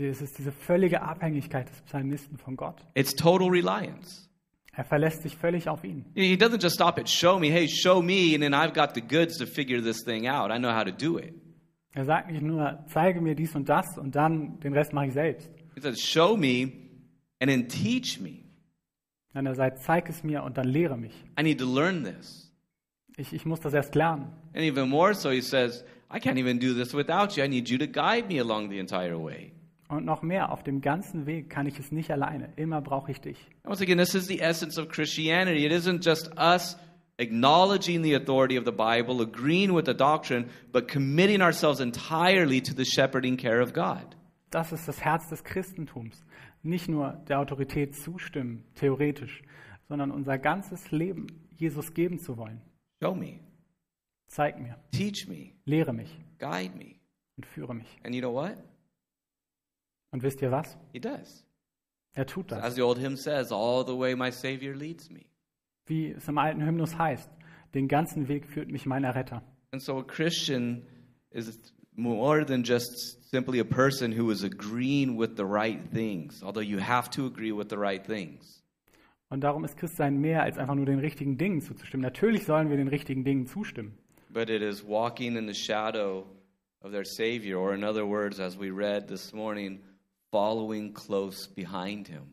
[0.00, 2.86] Es ist diese völlige Abhängigkeit des Psalmisten von Gott.
[2.94, 4.28] It's total reliance.
[4.72, 6.04] Er verlässt sich völlig auf ihn.
[6.14, 9.00] He doesn't just stop at show me, hey, show me, and then I've got the
[9.00, 10.52] goods to figure this thing out.
[10.52, 11.34] I know how to do it.
[11.94, 15.14] Er sagt nicht nur, zeige mir dies und das und dann den Rest mache ich
[15.14, 15.50] selbst.
[15.74, 16.72] He says, show me
[17.40, 18.44] and then teach me.
[19.32, 21.24] Sondern er sagt, zeig es mir und dann lehre mich.
[21.36, 22.52] I need to learn this.
[23.16, 24.32] Ich, ich muss das erst lernen.
[24.54, 27.42] And even more so, he says, I can't even do this without you.
[27.42, 29.52] I need you to guide me along the entire way.
[29.88, 32.52] Und noch mehr, auf dem ganzen Weg kann ich es nicht alleine.
[32.56, 33.38] Immer brauche ich dich.
[33.64, 35.64] Once again, this is the essence of Christianity.
[35.64, 36.76] It isn't just us
[37.18, 42.74] acknowledging the authority of the Bible, agreeing with the doctrine, but committing ourselves entirely to
[42.74, 44.14] the shepherding care of God.
[44.50, 46.22] Das ist das Herz des Christentums.
[46.62, 49.42] Nicht nur der Autorität zustimmen, theoretisch,
[49.88, 52.60] sondern unser ganzes Leben Jesus geben zu wollen.
[53.02, 53.40] Show me,
[54.26, 56.96] Zeig mir, teach me, lehre mich guide me.
[57.36, 57.86] und führe mich.
[58.04, 58.56] And you know what?
[60.10, 60.76] Und wisst ihr was?
[60.92, 61.44] He does.
[62.14, 62.62] Er tut das.
[62.62, 65.26] As the old hymn says, all the way my Savior leads me.
[65.86, 67.30] Wie es im alten Hymnus heißt,
[67.74, 69.42] den ganzen Weg führt mich mein Erretter.
[69.72, 70.82] And so a Christian
[71.30, 71.60] is
[71.94, 76.78] more than just simply a person who is agreeing with the right things, although you
[76.78, 78.62] have to agree with the right things.
[79.30, 82.02] Und darum ist Christsein mehr als einfach nur den richtigen Dingen zuzustimmen.
[82.02, 83.98] Natürlich sollen wir den richtigen Dingen zustimmen.
[84.30, 86.26] But it is walking in the shadow
[86.80, 89.80] of their Savior, or in other words, as we read this morning,
[90.30, 92.32] following close behind him.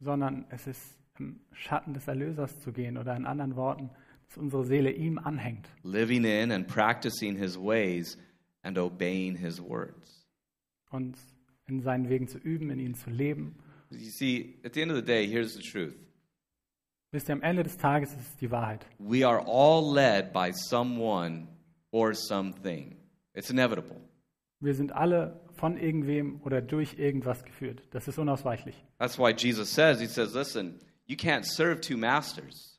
[0.00, 3.90] sondern es ist im Schatten des Erlösers zu gehen oder in anderen Worten,
[4.26, 8.16] dass unsere Seele ihm anhängt living in and practicing his ways
[8.62, 10.26] and obeying his words.
[10.90, 11.16] und
[11.66, 13.54] in seinen Wegen zu üben, in ihnen zu leben.
[13.90, 15.94] You see, at the end of the day, here's the truth.
[17.12, 18.86] Wisst ihr, am Ende des Tages ist es die Wahrheit.
[18.98, 21.48] We are all led by someone
[21.90, 22.96] or something.
[23.34, 24.00] It's inevitable.
[24.60, 27.82] Wir sind alle von irgendwem oder durch irgendwas geführt.
[27.92, 28.84] Das ist unausweichlich.
[28.98, 32.78] That's why Jesus says, He says, listen, you can't serve two masters.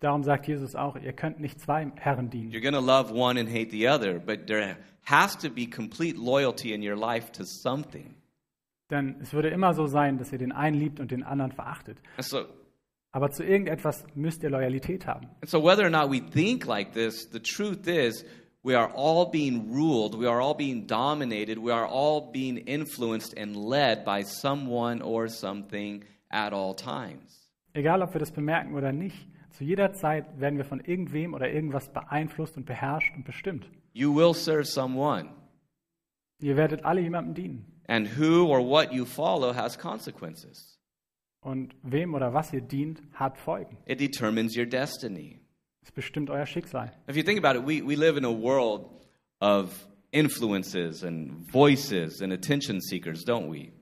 [0.00, 2.50] Darum sagt Jesus auch, ihr könnt nicht zwei Herren dienen.
[2.52, 6.16] You're going to love one and hate the other, but there has to be complete
[6.16, 8.14] loyalty in your life to something.
[8.90, 11.98] Denn es würde immer so sein, dass ihr den einen liebt und den anderen verachtet.
[12.18, 12.46] So,
[13.10, 15.26] Aber zu irgendetwas müsst ihr Loyalität haben.
[15.42, 18.24] and so whether or not we think like this, the truth is
[18.64, 23.36] we are all being ruled, we are all being dominated, we are all being influenced
[23.38, 27.50] and led by someone or something at all times.
[27.74, 31.50] Egal, ob wir das bemerken oder nicht, zu jeder Zeit werden wir von irgendwem oder
[31.50, 33.70] irgendwas beeinflusst und beherrscht und bestimmt.
[33.92, 35.30] You will serve someone,
[36.40, 37.64] Ihr werdet alle jemandem dienen.
[37.88, 40.78] and who or what you follow has consequences.
[41.40, 43.78] Und wem oder was ihr dient, hat Folgen.
[43.86, 45.40] It determines your destiny.
[45.88, 46.92] Es bestimmt euer Schicksal.
[47.08, 48.90] If you think about it, we, we live in a world
[49.40, 49.70] of
[50.12, 53.72] influences and voices and attention seekers, don't we?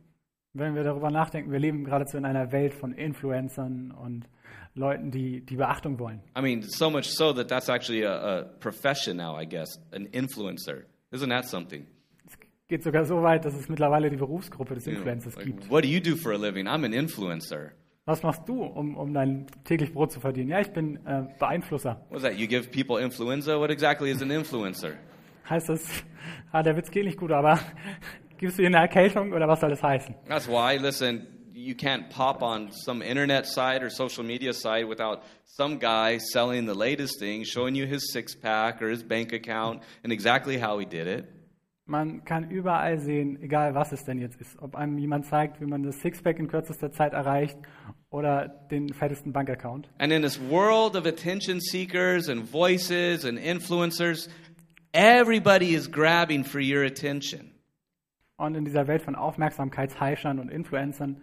[0.55, 4.29] Wenn wir darüber nachdenken, wir leben geradezu in einer Welt von Influencern und
[4.77, 6.21] Leuten, die die Beachtung wollen.
[6.39, 10.07] I mean, so much so that that's actually a, a profession now, I guess, an
[10.13, 10.85] influencer.
[11.11, 11.87] Isn't that something?
[12.25, 12.39] Es
[12.69, 15.71] geht sogar so weit, dass es mittlerweile die Berufsgruppe des You know, Influencers like, gibt.
[15.71, 16.67] what do you do for a living?
[16.69, 17.73] I'm an influencer.
[18.09, 20.49] Was machst du, um, um dein täglich Brot zu verdienen?
[20.49, 22.01] Ja, ich bin äh, Beeinflusser.
[22.09, 22.37] What's that?
[22.37, 23.59] You give people influenza?
[23.59, 24.93] What exactly is an influencer?
[25.51, 26.05] Heißt das,
[26.53, 27.59] ah, der Witz geht nicht gut, aber
[28.39, 30.15] gibst du ihr eine Erkältung oder was soll das heißen?
[30.29, 35.23] That's why, listen, you can't pop on some internet site or social media site without
[35.45, 39.83] some guy selling the latest thing, showing you his six pack or his bank account
[40.05, 41.36] and exactly how he did it.
[41.89, 45.67] Man kann überall sehen, egal was es denn jetzt ist, ob einem jemand zeigt, wie
[45.67, 47.57] man das Sixpack in kürzester Zeit erreicht
[48.11, 49.89] oder den fettesten Bankaccount.
[49.99, 54.29] And in this world of attention seekers and voices and influencers,
[54.93, 57.53] everybody is grabbing for your attention.
[58.37, 61.23] Und in dieser Welt von Aufmerksamkeitsheischern und Influencern,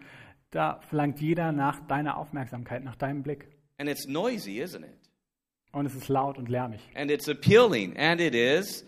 [0.50, 3.50] da verlangt jeder nach deiner Aufmerksamkeit, nach deinem Blick.
[3.78, 4.98] And it's noisy, isn't it?
[5.74, 6.80] Und es ist laut und lärmig.
[6.96, 8.86] And it's appealing, and it is,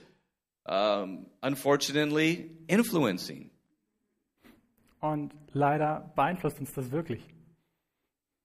[0.66, 3.50] um, unfortunately, influencing.
[5.00, 7.24] Und leider beeinflusst uns das wirklich.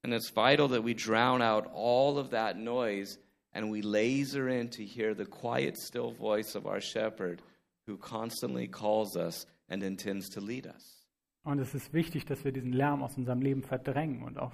[0.02, 3.18] And it's vital that we drown out all of that noise
[3.52, 7.42] and we laser in to hear the quiet, still voice of our shepherd
[7.86, 11.06] who constantly calls us and intends to lead us.
[11.42, 14.52] Und es ist wichtig, dass wir diesen Lärm aus unserem Leben verdrängen und auf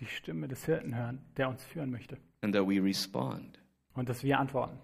[0.00, 2.18] die Stimme des Hirten hören, der uns führen möchte.
[2.42, 3.58] And that we respond.
[3.94, 4.78] Und dass wir antworten.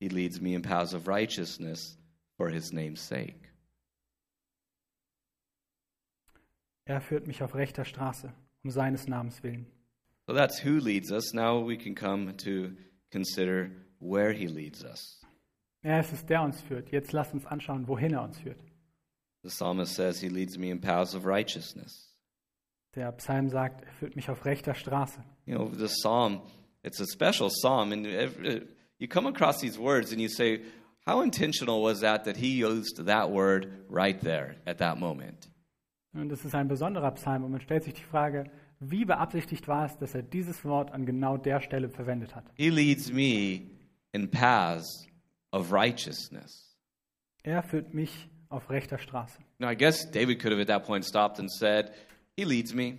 [0.00, 1.96] He leads me in paths of righteousness
[2.36, 3.50] for his name's sake.
[6.86, 8.32] Er führt mich auf rechter Straße,
[8.64, 9.66] um seines Namens willen.
[10.26, 11.32] So that's who leads us.
[11.34, 12.72] Now we can come to
[13.10, 15.20] consider where he leads us.
[15.82, 16.90] Es ist der uns führt.
[16.90, 18.60] Jetzt lasst uns anschauen, wohin er uns führt.
[19.42, 22.14] The psalmist says he leads me in paths of righteousness.
[22.94, 25.22] Der Psalm sagt, er führt mich auf rechter Straße.
[25.46, 26.42] You know, the psalm,
[26.82, 28.66] it's a special psalm, and every,
[29.00, 30.62] you come across these words and you say,
[31.06, 35.48] how intentional was that that he used that word right there at that moment?
[36.12, 38.44] Und es ist ein besonderer Psalm und man stellt sich die Frage,
[38.80, 42.44] wie beabsichtigt war es, dass er dieses Wort an genau der Stelle verwendet hat.
[42.54, 43.70] He leads me
[44.12, 45.06] in paths
[45.52, 46.76] of righteousness.
[47.42, 49.38] Er führt mich auf rechter Straße.
[49.58, 51.92] Now, I guess David could have at that point stopped and said,
[52.36, 52.98] He leads me.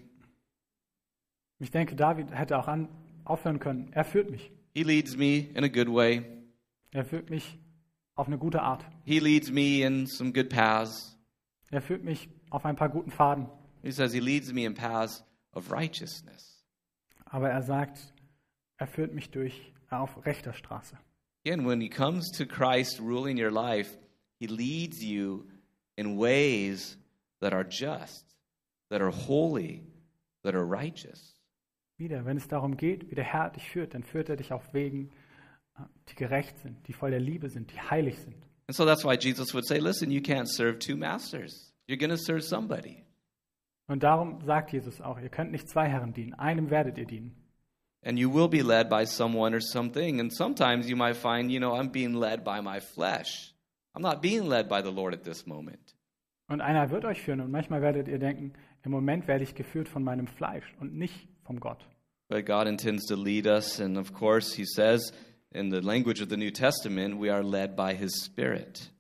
[1.60, 2.88] Ich denke, David hätte auch an,
[3.26, 3.92] aufhören können.
[3.94, 4.52] Er führt mich.
[4.74, 6.24] He leads me in a good way.
[6.92, 7.58] Er führt mich
[8.16, 8.86] auf eine gute Art.
[9.04, 11.18] He leads me in some good paths.
[11.72, 13.48] Er führt mich auf ein paar guten Faden.
[13.82, 16.64] He says, He leads me in paths of righteousness.
[17.26, 18.14] Aber er sagt,
[18.78, 20.98] er führt mich durch auf rechter Straße.
[21.46, 23.98] Again, when He comes to Christ ruling your life,
[24.40, 25.48] He leads you
[25.98, 26.98] in ways
[27.40, 28.26] that are just,
[28.90, 29.84] that are holy,
[30.44, 31.41] that are righteous.
[32.02, 34.74] Wieder, wenn es darum geht, wie der Herr dich führt, dann führt er dich auf
[34.74, 35.12] Wegen,
[35.78, 38.38] äh, die gerecht sind, die voll der Liebe sind, die heilig sind.
[38.68, 41.72] And so that's why Jesus would say, Listen, you can't serve two masters.
[41.88, 43.06] You're going to serve somebody.
[43.86, 47.36] Und darum sagt Jesus auch, ihr könnt nicht zwei Herren dienen, einem werdet ihr dienen.
[48.04, 50.20] And you will be led by someone or something.
[50.20, 53.54] And sometimes you might find, you know, I'm being led by my flesh.
[53.94, 55.96] I'm not being led by the Lord at this moment.
[56.48, 59.88] Und einer wird euch führen und manchmal werdet ihr denken, im Moment werde ich geführt
[59.88, 61.86] von meinem Fleisch und nicht vom Gott.
[62.30, 63.80] But God intends to lead us.
[63.80, 65.12] And of course, He says
[65.52, 68.92] in the language of the New Testament, we are led by His Spirit.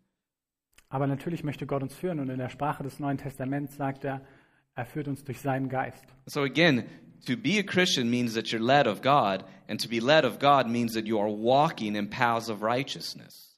[0.89, 4.21] Aber natürlich möchte Gott uns führen und in der Sprache des Neuen Testaments sagt er,
[4.75, 6.03] er führt uns durch seinen Geist.
[6.25, 6.83] So again,
[7.25, 10.39] to be a Christian means that you're led of God, and to be led of
[10.39, 13.57] God means that you are walking in paths of righteousness.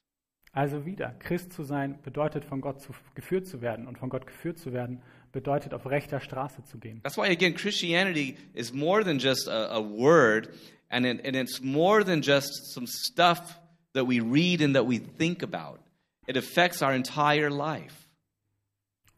[0.52, 4.24] Also wieder, Christ zu sein bedeutet von Gott zu, geführt zu werden und von Gott
[4.26, 5.02] geführt zu werden
[5.34, 7.02] bedeutet auf rechter Straße zu gehen.
[7.02, 10.48] That's why, again, Christianity is more than just a, a word,
[10.88, 13.60] and, it, and it's more than just some stuff
[13.92, 15.80] that we read and that we think about.
[16.26, 18.08] It affects our entire life.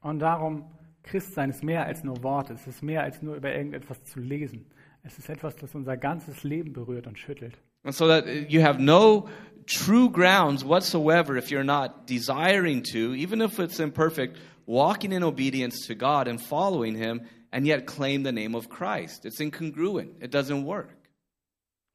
[0.01, 0.65] Und darum,
[1.03, 4.67] Christsein ist mehr als nur Worte, es ist mehr als nur über irgendetwas zu lesen.
[5.03, 7.57] Es ist etwas, das unser ganzes Leben berührt und schüttelt.
[7.85, 9.29] And so that you have no
[9.67, 15.87] true grounds whatsoever if you're not desiring to, even if it's imperfect, walking in obedience
[15.87, 19.25] to God and following Him, and yet claim the name of Christ.
[19.27, 20.91] It's incongruent, it doesn't work.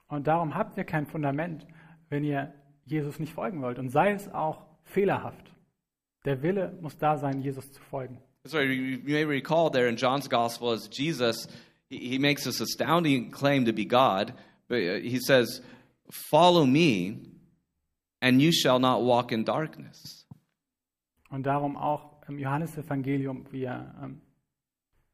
[0.08, 1.66] Und darum habt ihr kein Fundament,
[2.10, 2.54] wenn ihr
[2.86, 3.80] Jesus nicht folgen wollt.
[3.80, 5.52] Und sei es auch fehlerhaft.
[6.26, 8.20] Der Wille muss da sein, Jesus zu folgen.
[8.46, 11.48] So you may recall there in John's Gospel as Jesus,
[11.90, 14.34] he, makes this astounding claim to be God,
[14.68, 15.62] but uh, he says,
[16.10, 17.20] Follow me,
[18.22, 20.28] and you shall not walk in darkness.
[21.30, 24.22] Und darum auch im Johannesevangelium, wie er ähm,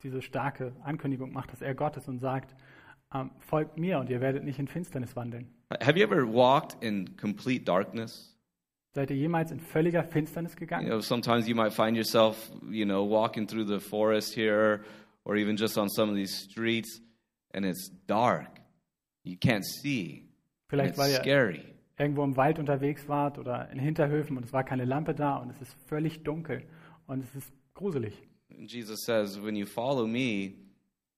[0.03, 2.55] diese starke Ankündigung macht, dass er Gott ist und sagt,
[3.13, 5.47] ähm, folgt mir und ihr werdet nicht in Finsternis wandeln.
[5.81, 8.35] Have you ever walked in complete darkness?
[8.93, 10.87] Seid ihr jemals in völliger Finsternis You gegangen?
[10.87, 14.83] know, sometimes you might find yourself, you know, walking through the forest here
[15.23, 16.99] or even just on some of these streets
[17.53, 18.59] and it's dark.
[19.23, 20.23] You can't see.
[20.67, 21.76] Vielleicht it's weil ihr scary.
[21.97, 25.49] Irgendwo im Wald unterwegs wart oder in Hinterhöfen und es war keine Lampe da und
[25.49, 26.63] es ist völlig dunkel
[27.07, 28.13] und es ist gruselig.
[28.49, 30.55] Jesus says, when you follow me,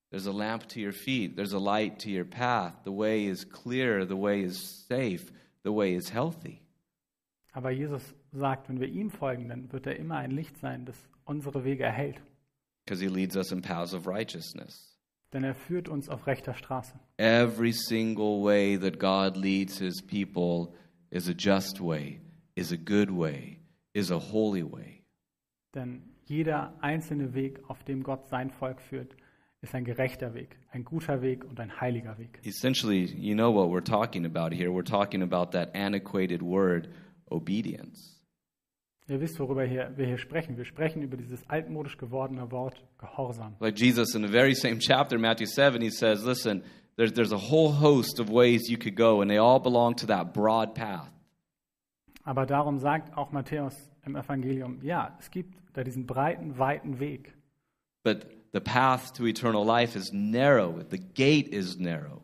[0.10, 2.74] there's a lamp to your feet, there's a light to your path.
[2.84, 5.32] The way is clear, the way is safe,
[5.64, 6.62] the way is healthy.
[7.52, 10.96] Aber Jesus sagt, wenn wir ihm folgen, dann wird er immer ein Licht sein, das
[11.26, 12.22] unsere Wege erhält.
[12.86, 14.98] Because he leads us in paths of righteousness.
[15.34, 17.00] Denn er führt uns auf rechter Straße.
[17.20, 20.74] Every single way that God leads his people
[21.12, 22.22] is a just way,
[22.56, 23.60] is a good way,
[23.94, 25.04] is a holy way.
[25.76, 29.18] Denn jeder einzelne Weg, auf dem Gott sein Volk führt,
[29.62, 32.40] ist ein gerechter Weg, ein guter Weg und ein heiliger Weg.
[32.46, 34.72] Essentially, you know what we're talking about here.
[34.72, 36.88] We're talking about that antiquated word,
[37.30, 38.16] obedience.
[39.10, 40.56] Ihr wisst, worüber hier, wir hier sprechen.
[40.56, 43.56] Wir sprechen über dieses altmodisch gewordene Wort Gehorsam.
[43.60, 46.64] Like Jesus in the very same chapter, Matthew 7, he says, Listen,
[47.00, 50.08] there's, there's a whole host of ways you could go, and they all belong to
[50.08, 51.10] that broad path.
[52.26, 53.74] Aber darum sagt auch Matthäus
[54.06, 57.34] im Evangelium, ja, es gibt da diesen breiten, weiten Weg.
[58.04, 62.22] But the path to eternal life is narrow, the gate is narrow.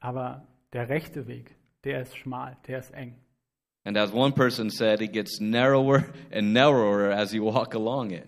[0.00, 1.54] Aber der rechte Weg,
[1.84, 3.14] der ist schmal, der ist eng.
[3.84, 8.26] And as one person said, it gets narrower and narrower as you walk along it.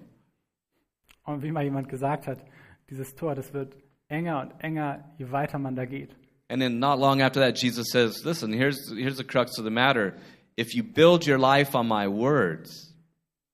[1.24, 2.44] Und wie mal jemand gesagt hat,
[2.90, 3.76] dieses Tor, das wird
[4.10, 6.14] enger und enger, je weiter man da geht.
[6.48, 9.70] And then not long after that, Jesus says, Listen, here's, here's the crux of the
[9.70, 10.16] matter.
[10.56, 12.92] If you build your life on my words,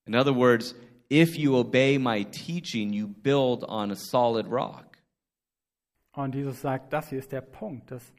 [0.06, 0.74] in other words,
[1.10, 4.96] if you obey my teaching, you build on a solid rock.
[6.12, 8.12] Und Jesus sagt, das hier ist der Punkt, dass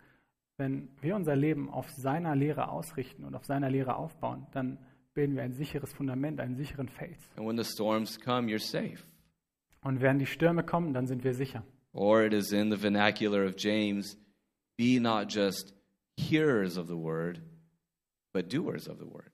[0.57, 4.77] wenn wir unser Leben auf seiner Lehre ausrichten und auf seiner Lehre aufbauen, dann
[5.15, 7.17] bilden wir ein sicheres Fundament, einen sicheren Fels.
[7.35, 9.03] And when the storms come, you're safe.
[9.81, 11.63] Und wenn die Stürme kommen, dann sind wir sicher.
[11.97, 14.15] Or it is in the vernacular of James
[14.77, 15.73] be not just
[16.15, 17.41] hearers of the word,
[18.35, 19.31] but doers of the word.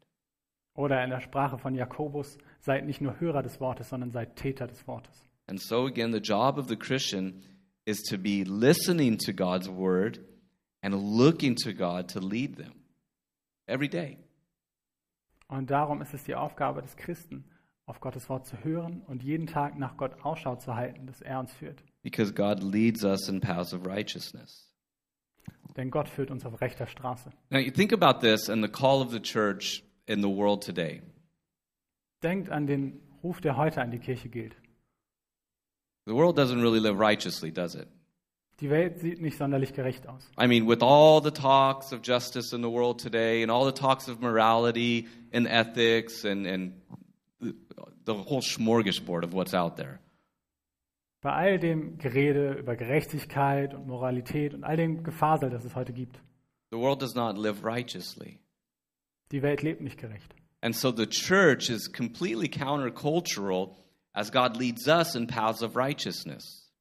[0.77, 4.65] Oder in der Sprache von Jakobus, seid nicht nur Hörer des Wortes, sondern seid Täter
[4.65, 5.25] des Wortes.
[5.47, 7.43] And so, again, the job of the Christian
[7.85, 10.19] is to be listening to God's word
[10.81, 12.85] and looking to God to lead them
[13.67, 14.19] every day.
[15.49, 17.43] Und darum ist es die Aufgabe des Christen,
[17.85, 21.41] auf Gottes Wort zu hören und jeden Tag nach Gott Ausschau zu halten, dass er
[21.41, 21.83] uns führt.
[22.03, 24.69] Because God leads us in paths of righteousness.
[25.77, 27.31] Denn Gott führt uns auf rechter Straße.
[27.49, 31.01] Now, you think about this and the call of the church in the world today.
[32.21, 34.55] Denkt an den Ruf, der heute an die Kirche gilt.
[36.05, 37.87] The world doesn't really live righteously, does it?
[38.59, 40.29] Die Welt sieht nicht sonderlich gerecht aus.
[40.37, 43.71] I mean, with all the talks of justice in the world today and all the
[43.71, 46.73] talks of morality and ethics and, and
[47.41, 47.55] the-
[48.05, 49.99] the whole smorgasbord of what's out there.
[51.23, 55.93] Bei all dem Gerede über Gerechtigkeit und Moralität und all dem Gefasel, das es heute
[55.93, 56.19] gibt.
[56.69, 58.39] The world does not live righteously.
[59.31, 60.35] Die Welt lebt nicht gerecht.
[60.61, 63.75] And so the church is completely countercultural
[64.11, 66.71] as God leads us in paths of righteousness.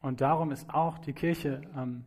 [0.00, 2.04] Und darum ist auch die Kirche ähm,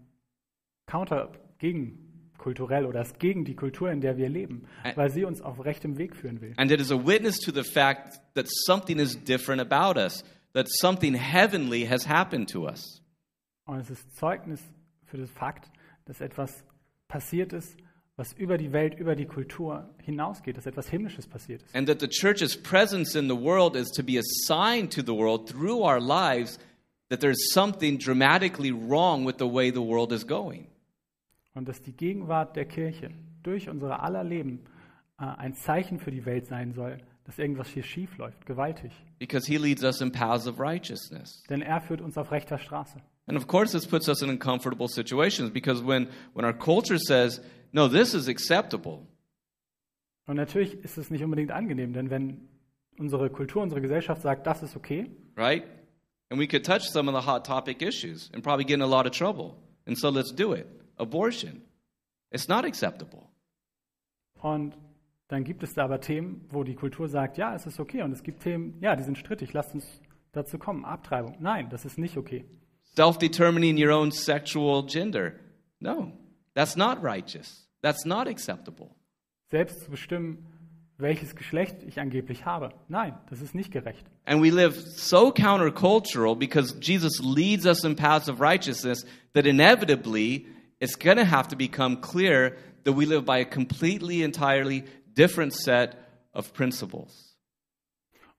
[0.86, 4.66] counter gegen kulturell oder ist gegen die Kultur, in der wir leben,
[4.96, 6.54] weil sie uns auf rechtem Weg führen will.
[6.56, 10.24] And it is a witness to the fact that something is different about us,
[10.54, 13.02] that something heavenly has happened to us.
[13.66, 14.62] Und es ist Zeugnis
[15.06, 15.70] für das Fakt,
[16.06, 16.64] dass etwas
[17.08, 17.78] passiert ist,
[18.16, 21.76] was über die Welt, über die Kultur hinausgeht, dass etwas Himmlisches passiert ist.
[21.76, 25.14] And that the church's presence in the world is to be a sign to the
[25.14, 26.60] world through our lives
[27.10, 30.68] that there's something dramatically wrong with the way the world is going.
[31.54, 33.12] Und dass die Gegenwart der Kirche
[33.43, 34.66] durch unsere aller Leben
[35.20, 36.97] äh, ein Zeichen für die Welt sein soll,
[37.30, 38.92] dass irgendwas hier schief läuft, gewaltig.
[39.20, 41.44] Because he leads us in paths of righteousness.
[41.48, 43.00] Denn er führt uns auf rechter Straße.
[43.28, 47.40] And of course, this puts us in uncomfortable situations because when, when our culture says,
[47.72, 49.06] no, this is acceptable,
[50.26, 52.50] Und natürlich ist es nicht unbedingt angenehm, denn wenn
[52.98, 55.64] unsere Kultur, unsere Gesellschaft sagt, das ist okay, right?
[56.32, 58.88] And we could touch some of the hot topic issues and probably get in a
[58.88, 59.56] lot of trouble.
[59.86, 60.66] And so let's do it.
[60.98, 61.62] Abortion.
[62.32, 63.30] It's not acceptable.
[64.42, 64.74] und
[65.30, 68.02] dann gibt es da aber Themen, wo die Kultur sagt, ja, es ist okay.
[68.02, 70.02] Und es gibt Themen, ja, die sind strittig, lasst uns
[70.32, 70.84] dazu kommen.
[70.84, 71.38] Abtreibung.
[71.40, 72.46] Nein, das ist nicht okay.
[72.96, 75.34] Self determining your own sexual gender.
[75.80, 76.12] No,
[76.56, 77.68] that's not righteous.
[77.82, 78.90] That's not acceptable.
[79.52, 80.46] Selbst zu bestimmen,
[80.98, 82.74] welches Geschlecht ich angeblich habe.
[82.88, 84.06] Nein, das ist nicht gerecht.
[84.26, 90.48] And we live so countercultural because Jesus leads us in paths of righteousness that inevitably
[90.80, 94.84] it's going to have to become clear that we live by a completely, entirely
[95.20, 95.97] different set
[96.34, 97.36] of principles.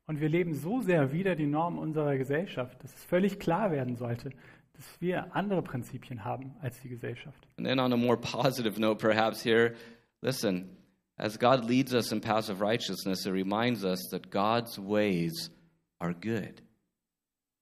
[0.07, 3.97] Und wir leben so sehr wider die Normen unserer Gesellschaft, dass es völlig klar werden
[3.97, 4.31] sollte,
[4.73, 7.47] dass wir andere Prinzipien haben als die Gesellschaft.
[7.59, 9.75] And then, on a more positive note, perhaps here,
[10.23, 10.77] listen,
[11.17, 15.53] as God leads us in paths of righteousness, it reminds us that God's ways
[15.99, 16.63] are good.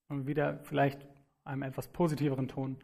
[0.08, 1.06] Und wieder vielleicht
[1.44, 2.78] einem etwas positiveren Ton.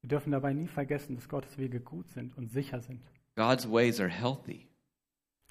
[0.00, 3.02] Wir dürfen dabei nie vergessen, dass Gottes Wege gut sind und sicher sind.
[3.36, 4.71] God's ways are healthy.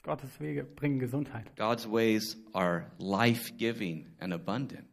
[0.04, 1.56] Gottes Wege bringen Gesundheit.
[1.56, 4.88] God's ways are life giving and abundant.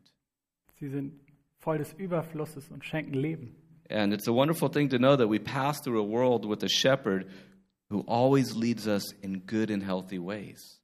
[0.78, 1.14] Sie sind
[1.60, 3.56] voll des Überflusses und schenken Leben.
[3.90, 6.68] And it's a wonderful thing to know that we pass through a world with a
[6.68, 7.26] shepherd
[7.90, 10.78] who always leads us in good and healthy ways.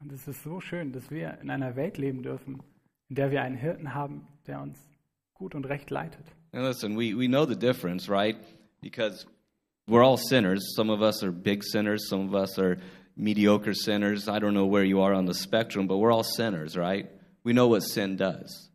[0.00, 2.60] Und es ist so schön, dass wir in einer Welt leben dürfen,
[3.08, 4.78] in der wir einen Hirten haben, der uns
[5.34, 6.26] gut und recht leitet.
[6.52, 8.36] And listen, we, we know the difference, right?
[8.80, 9.24] Because
[9.86, 10.74] we're all sinners.
[10.74, 12.78] Some of us are big sinners, some of us are
[13.16, 14.28] mediocre sinners.
[14.28, 17.10] I don't know where you are on the spectrum, but we're all sinners, right?
[17.44, 18.70] We know what sin does.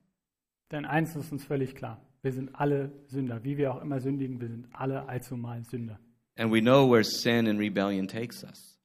[0.71, 2.01] Denn eins ist uns völlig klar.
[2.21, 3.43] Wir sind alle Sünder.
[3.43, 5.99] Wie wir auch immer sündigen, wir sind alle allzumal Sünder.
[6.35, 8.77] And we know where sin and rebellion takes us.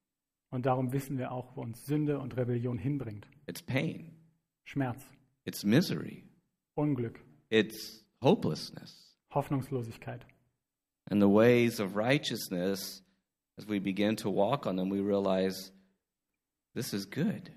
[0.50, 3.26] Und darum wissen wir auch, wo uns Sünde und Rebellion hinbringt.
[3.46, 4.12] It's pain,
[4.64, 5.03] Schmerz,
[5.44, 6.24] it's misery,
[6.74, 9.16] Unglück, it's hopelessness.
[9.34, 10.26] Hoffnungslosigkeit.
[11.11, 13.01] And the ways of righteousness,
[13.62, 15.70] as we begin to walk on them, we realize
[16.74, 17.50] this is good.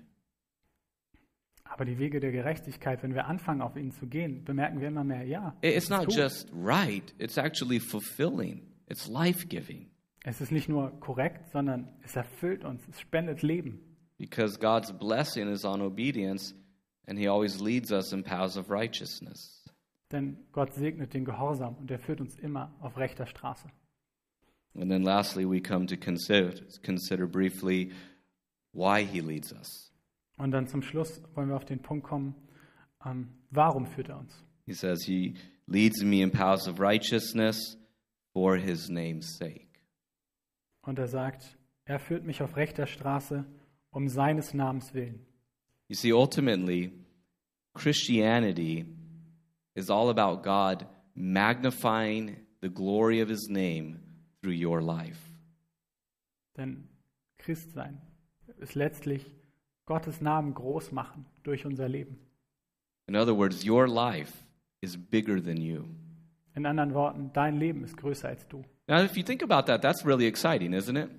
[1.64, 5.02] Aber die Wege der Gerechtigkeit, wenn wir anfangen, auf ihnen zu gehen, bemerken wir immer
[5.04, 6.16] mehr, ja, It's ist not gut.
[6.16, 9.90] just right, it's actually fulfilling, it's life giving.
[10.24, 13.80] es ist nicht nur korrekt, sondern es erfüllt uns, es spendet Leben.
[14.18, 16.54] Because God's blessing is on obedience,
[17.06, 19.64] and He always leads us in paths of righteousness.
[20.12, 23.66] Denn Gott segnet den Gehorsam und er führt uns immer auf rechter Straße.
[24.78, 26.52] And then lastly, we come to consider,
[26.82, 27.92] consider briefly
[28.72, 29.90] why He leads us.
[30.38, 32.34] Und dann zum Schluss wollen wir auf den Punkt kommen,
[33.04, 34.34] ähm, warum führt er uns?
[34.66, 37.78] He says, He leads me in paths of righteousness
[38.34, 39.66] for His name's sake.
[40.82, 43.46] Und er sagt, er führt mich auf rechter Straße
[43.90, 45.24] um seines Namens willen.
[45.88, 46.92] You see, ultimately,
[47.74, 48.84] Christianity
[49.74, 54.05] is all about God magnifying the glory of His name
[54.46, 55.18] through your life.
[56.56, 56.88] Denn
[57.38, 58.00] Christsein
[58.58, 59.26] ist letztlich
[59.86, 62.18] Gottes Namen groß machen durch unser Leben.
[63.08, 64.32] In other words, your life
[64.80, 65.84] is bigger than you.
[66.54, 68.64] In anderen Worten, dein Leben ist größer als du.
[68.88, 71.10] Now, if you think about that, that's really exciting, isn't it?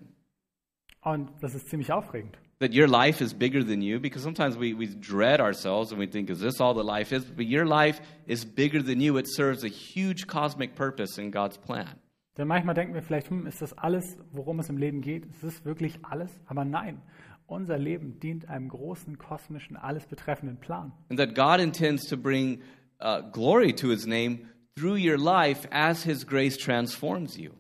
[1.02, 2.38] Und das ist ziemlich aufregend.
[2.60, 6.08] That your life is bigger than you, because sometimes we, we dread ourselves and we
[6.08, 7.24] think, is this all that life is?
[7.26, 9.18] But your life is bigger than you.
[9.18, 12.00] It serves a huge cosmic purpose in God's plan.
[12.38, 15.26] Denn manchmal denken wir vielleicht, hm, ist das alles, worum es im Leben geht?
[15.26, 16.32] Ist das wirklich alles?
[16.46, 17.02] Aber nein,
[17.48, 20.92] unser Leben dient einem großen, kosmischen, alles betreffenden Plan.
[21.10, 22.62] And that God intends to bring
[23.02, 24.42] uh, glory to his name
[24.76, 27.52] through your life as his grace transforms you.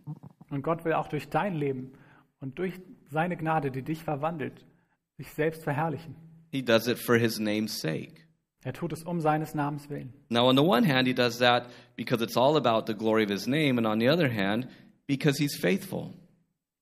[0.50, 1.94] Und Gott will auch durch dein Leben
[2.40, 4.66] und durch seine Gnade, die dich verwandelt,
[5.18, 6.16] sich selbst verherrlichen.
[6.52, 8.27] He does it for his name's sake.
[8.64, 10.14] Er tut es um seines Namens willen.
[10.30, 13.30] Now, on the one hand, he does that because it's all about the glory of
[13.30, 14.68] his name, and on the other hand,
[15.06, 16.14] because he's faithful.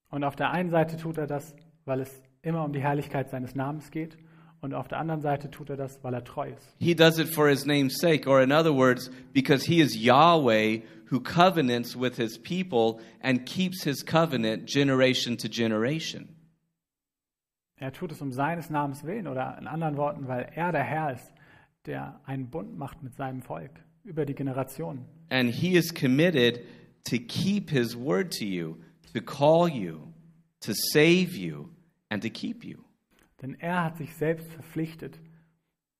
[0.10, 1.54] Und auf der einen Seite tut er das,
[1.86, 4.18] weil es immer um die Herrlichkeit seines Namens geht.
[4.62, 6.76] Und auf der anderen Seite tut er das, weil er treu ist.
[6.80, 10.80] He does it for his name's sake, or in other words, because he is Yahweh
[11.12, 16.30] who covenants with his people and keeps his covenant generation to generation.
[17.78, 21.12] Er tut es um seines Namens willen oder in anderen Worten, weil er der Herr
[21.12, 21.32] ist,
[21.86, 23.72] der einen Bund macht mit seinem Volk
[24.04, 25.06] über die Generationen.
[25.30, 26.62] And he is committed
[27.06, 28.78] to keep his word to you,
[29.14, 30.14] to call you,
[30.62, 31.70] to save you,
[32.10, 32.78] and to keep you.
[33.42, 35.20] Denn er hat sich selbst verpflichtet,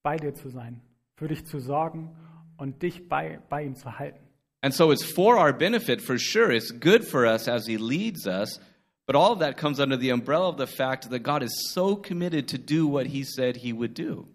[0.04, 0.82] bei dir zu sein,
[1.16, 2.16] für dich zu sorgen
[2.58, 4.20] und dich bei, bei ihm zu halten.
[4.62, 6.52] And so it's for our benefit for sure.
[6.52, 8.60] It's good for us as he leads us.
[9.06, 11.96] But all of that comes under the umbrella of the fact that God is so
[11.96, 14.28] committed to do what he said he would do.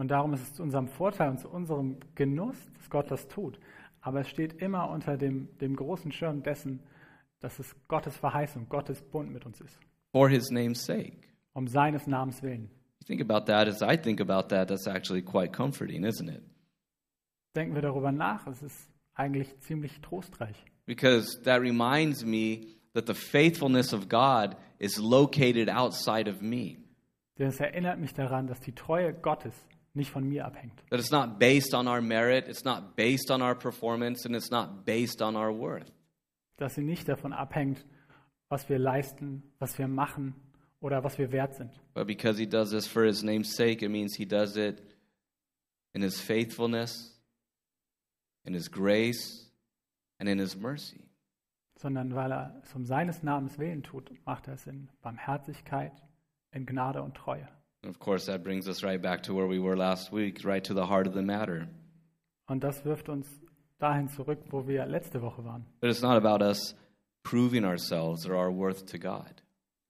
[0.00, 3.60] Und darum ist es zu unserem Vorteil und zu unserem Genuss, dass Gott das tut.
[4.00, 6.80] Aber es steht immer unter dem, dem großen Schirm dessen,
[7.40, 9.78] dass es Gottes Verheißung, Gottes Bund mit uns ist.
[10.12, 11.18] For his name's sake.
[11.52, 12.70] Um seines Namens willen.
[13.00, 16.44] You think about that as I think about that, that's actually quite comforting, isn't it?
[17.54, 20.64] Denken wir darüber nach, es ist eigentlich ziemlich trostreich.
[20.86, 26.78] Because that reminds me that the faithfulness of God is located outside of me.
[27.38, 29.54] Denn es erinnert mich daran, dass die Treue Gottes
[29.94, 30.78] nicht von mir abhängt.
[30.90, 34.50] That it's not based on our merit, it's not based on our performance, and it's
[34.50, 35.92] not based on our worth.
[36.56, 37.84] Dass sie nicht davon abhängt,
[38.48, 40.34] was wir leisten, was wir machen
[40.80, 41.70] oder was wir wert sind.
[41.94, 44.82] But because he does this for his name's sake, it means he does it
[45.92, 47.18] in his faithfulness,
[48.44, 49.50] in his grace,
[50.18, 51.04] and in his mercy.
[51.76, 55.92] Sondern weil er es um seines Namens willen tut, macht er es in Barmherzigkeit,
[56.52, 57.48] in Gnade und Treue.
[57.82, 60.62] And of course, that brings us right back to where we were last week, right
[60.64, 61.68] to the heart of the matter.
[62.46, 63.26] Und das wirft uns
[63.78, 65.64] dahin zurück, wo wir letzte Woche waren.
[65.80, 66.74] That it's not about us
[67.22, 69.42] proving ourselves or our worth to God.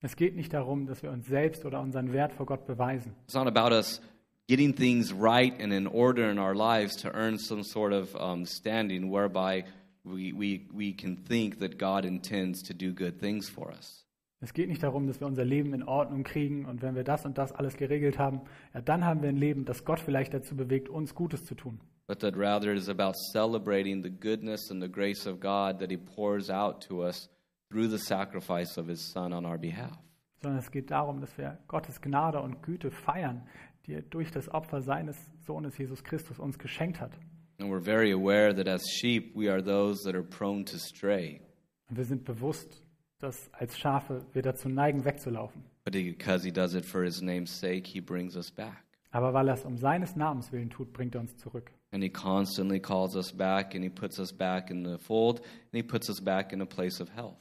[0.03, 3.15] Es geht nicht darum, dass wir uns selbst oder unseren Wert vor Gott beweisen.
[3.25, 4.01] It's not about us
[4.47, 8.47] getting things right and in order in our lives to earn some sort of um,
[8.47, 9.65] standing whereby
[10.05, 14.05] we, we, we can think that God intends to do good things for us.
[14.43, 17.27] Es geht nicht darum, dass wir unser Leben in Ordnung kriegen und wenn wir das
[17.27, 18.41] und das alles geregelt haben,
[18.73, 21.81] ja, dann haben wir ein Leben, das Gott vielleicht dazu bewegt, uns Gutes zu tun.
[22.07, 25.91] but that rather it is about celebrating the goodness and the grace of God that
[25.91, 27.29] He pours out to us
[27.71, 29.97] through the sacrifice of His Son on our behalf.
[30.43, 33.47] Sondern es geht darum, dass wir Gottes Gnade und Güte feiern,
[33.87, 35.17] die er durch das Opfer seines
[35.47, 37.13] Sohnes Jesus Christus uns geschenkt hat.
[37.61, 41.43] And we're very aware that as sheep, we are those that are prone to stray.
[41.91, 42.83] Und wir sind bewusst,
[43.21, 45.63] dass als Schafe wir dazu neigen, wegzulaufen.
[45.85, 48.85] But because He does it for His name's sake, He brings us back.
[49.13, 51.71] Aber weil er es um seines Namens willen tut, bringt er uns zurück.
[51.93, 55.73] And He constantly calls us back, and He puts us back in the fold, and
[55.73, 57.37] He puts us back in a place of health.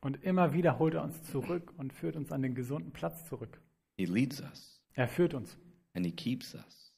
[0.00, 3.60] Und immer wieder holt er uns zurück und führt uns an den gesunden Platz zurück.
[3.96, 5.56] He leads us, Er führt uns
[5.94, 6.92] and He keeps us.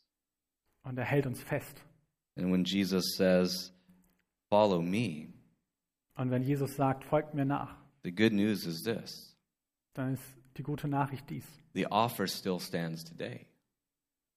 [0.85, 1.85] und er hält uns fest.
[2.37, 3.72] And when Jesus says,
[4.49, 5.28] Follow me,
[6.16, 9.34] Und wenn Jesus sagt, folgt mir nach, the good news is this
[9.94, 10.22] dann ist
[10.57, 11.44] die gute Nachricht dies.
[11.74, 13.46] the offer still stands today.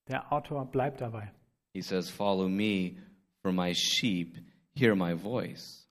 [0.07, 1.31] Der Autor bleibt dabei.
[1.73, 2.97] He says, Follow me,
[3.41, 4.37] for my sheep
[4.73, 5.85] hear my voice.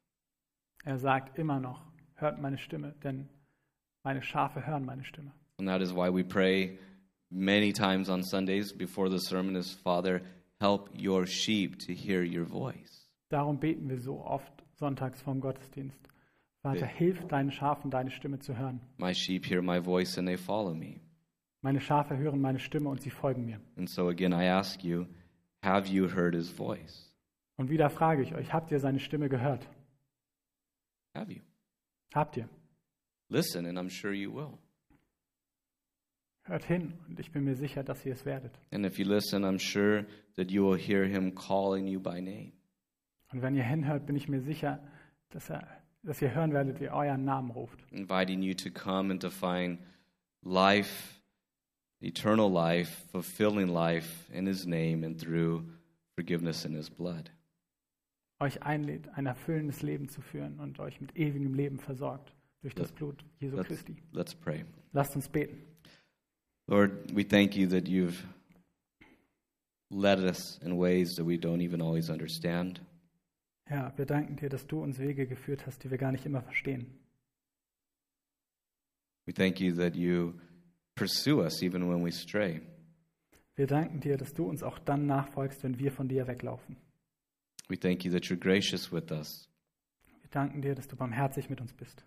[0.85, 1.81] Er sagt immer noch,
[2.15, 3.29] hört meine Stimme, denn
[4.05, 5.33] meine Schafe hören meine Stimme.
[5.59, 6.79] And that is why we pray
[7.31, 10.23] many times on Sundays before the sermon is, Father,
[10.61, 13.07] help your sheep to hear your voice.
[13.29, 15.99] Darum beten wir so oft sonntags vorm Gottesdienst.
[16.67, 18.81] Vater, hilf deinen Schafen, deine Stimme zu hören.
[18.99, 21.01] My sheep hear my voice and they follow me.
[21.63, 23.61] Meine Schafe hören meine Stimme und sie folgen mir.
[23.77, 25.07] And so again, I ask you,
[25.63, 27.13] have you heard his voice?
[27.57, 29.69] Und wieder frage ich euch, habt ihr seine Stimme gehört?
[31.15, 31.43] Have you?
[32.13, 32.49] Habt ihr?
[33.29, 34.59] Listen, and I'm sure you will.
[36.43, 38.59] Hört hin und ich bin mir sicher, dass ihr es werdet.
[38.73, 40.05] And if you listen, I'm sure
[40.37, 42.53] that you will hear him calling you by name.
[43.33, 44.81] Und wenn ihr hinhört, bin ich mir sicher,
[45.31, 45.67] dass, er,
[46.07, 47.79] dass ihr hören werdet, wie euren Namen ruft.
[47.93, 49.79] inviting you to come and to find
[50.43, 51.21] life,
[52.01, 55.65] eternal life, fulfilling life in His name and through
[56.15, 57.31] forgiveness in His blood.
[58.41, 62.33] Euch einlädt, ein erfüllendes Leben zu führen und euch mit ewigem Leben versorgt
[62.63, 63.97] durch das Blut Jesu Let's, Christi.
[64.13, 64.65] let's pray.
[64.93, 65.57] Lasst uns beten.
[66.69, 68.25] Lord, we thank you that you've
[69.91, 72.81] led us in ways that we don't even always understand.
[73.69, 76.41] Herr, wir danken dir, dass du uns Wege geführt hast, die wir gar nicht immer
[76.41, 76.87] verstehen.
[79.27, 80.35] We thank you that you
[80.95, 82.63] pursue us even when we stray.
[83.57, 86.77] Wir danken dir, dass du uns auch dann nachfolgst, wenn wir von dir weglaufen.
[87.69, 89.49] We thank you that you're gracious with us.
[90.21, 92.05] Wir danken dir, dass du barmherzig mit uns bist.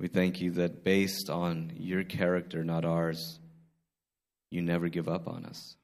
[0.00, 3.40] We thank you that based on your character, not ours,
[4.50, 5.78] you never give up on us.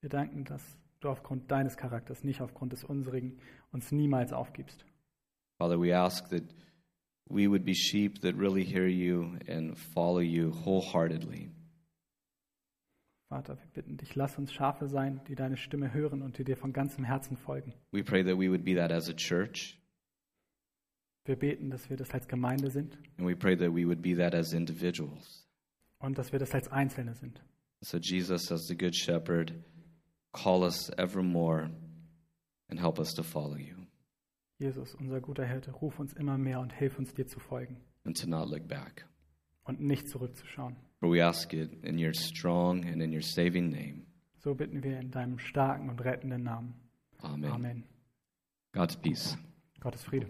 [0.00, 0.62] Wir danken, dass
[1.00, 3.38] du aufgrund deines Charakters, nicht aufgrund des unsrigen,
[3.72, 4.84] uns niemals aufgibst.
[5.58, 6.42] Father, we ask that
[7.28, 11.50] we would be sheep that really hear you and follow you wholeheartedly.
[13.28, 16.56] Vater, wir bitten dich, lass uns Schafe sein, die deine Stimme hören und die dir
[16.56, 17.72] von ganzem Herzen folgen.
[17.90, 19.78] We pray that we would be that as a church,
[21.24, 24.14] Wir beten, dass wir das als Gemeinde sind and we pray that we would be
[24.16, 25.46] that as individuals.
[26.00, 27.40] und dass wir das als Einzelne sind.
[27.80, 29.52] So, Jesus, as the Good Shepherd,
[30.32, 31.70] call us evermore
[32.72, 33.76] and help us to follow you
[34.58, 38.18] Jesus, unser guter Hirte, ruf uns immer mehr und hilf uns, dir zu folgen and
[38.18, 39.06] to not look back.
[39.64, 40.76] und nicht zurückzuschauen.
[40.98, 44.06] For we ask it in your strong and in your saving name.
[44.38, 46.74] So bitten wir in deinem starken und rettenden Namen.
[47.18, 47.50] Amen.
[47.50, 47.84] Amen.
[48.72, 49.36] God's peace.
[49.80, 50.26] Gottes Friede.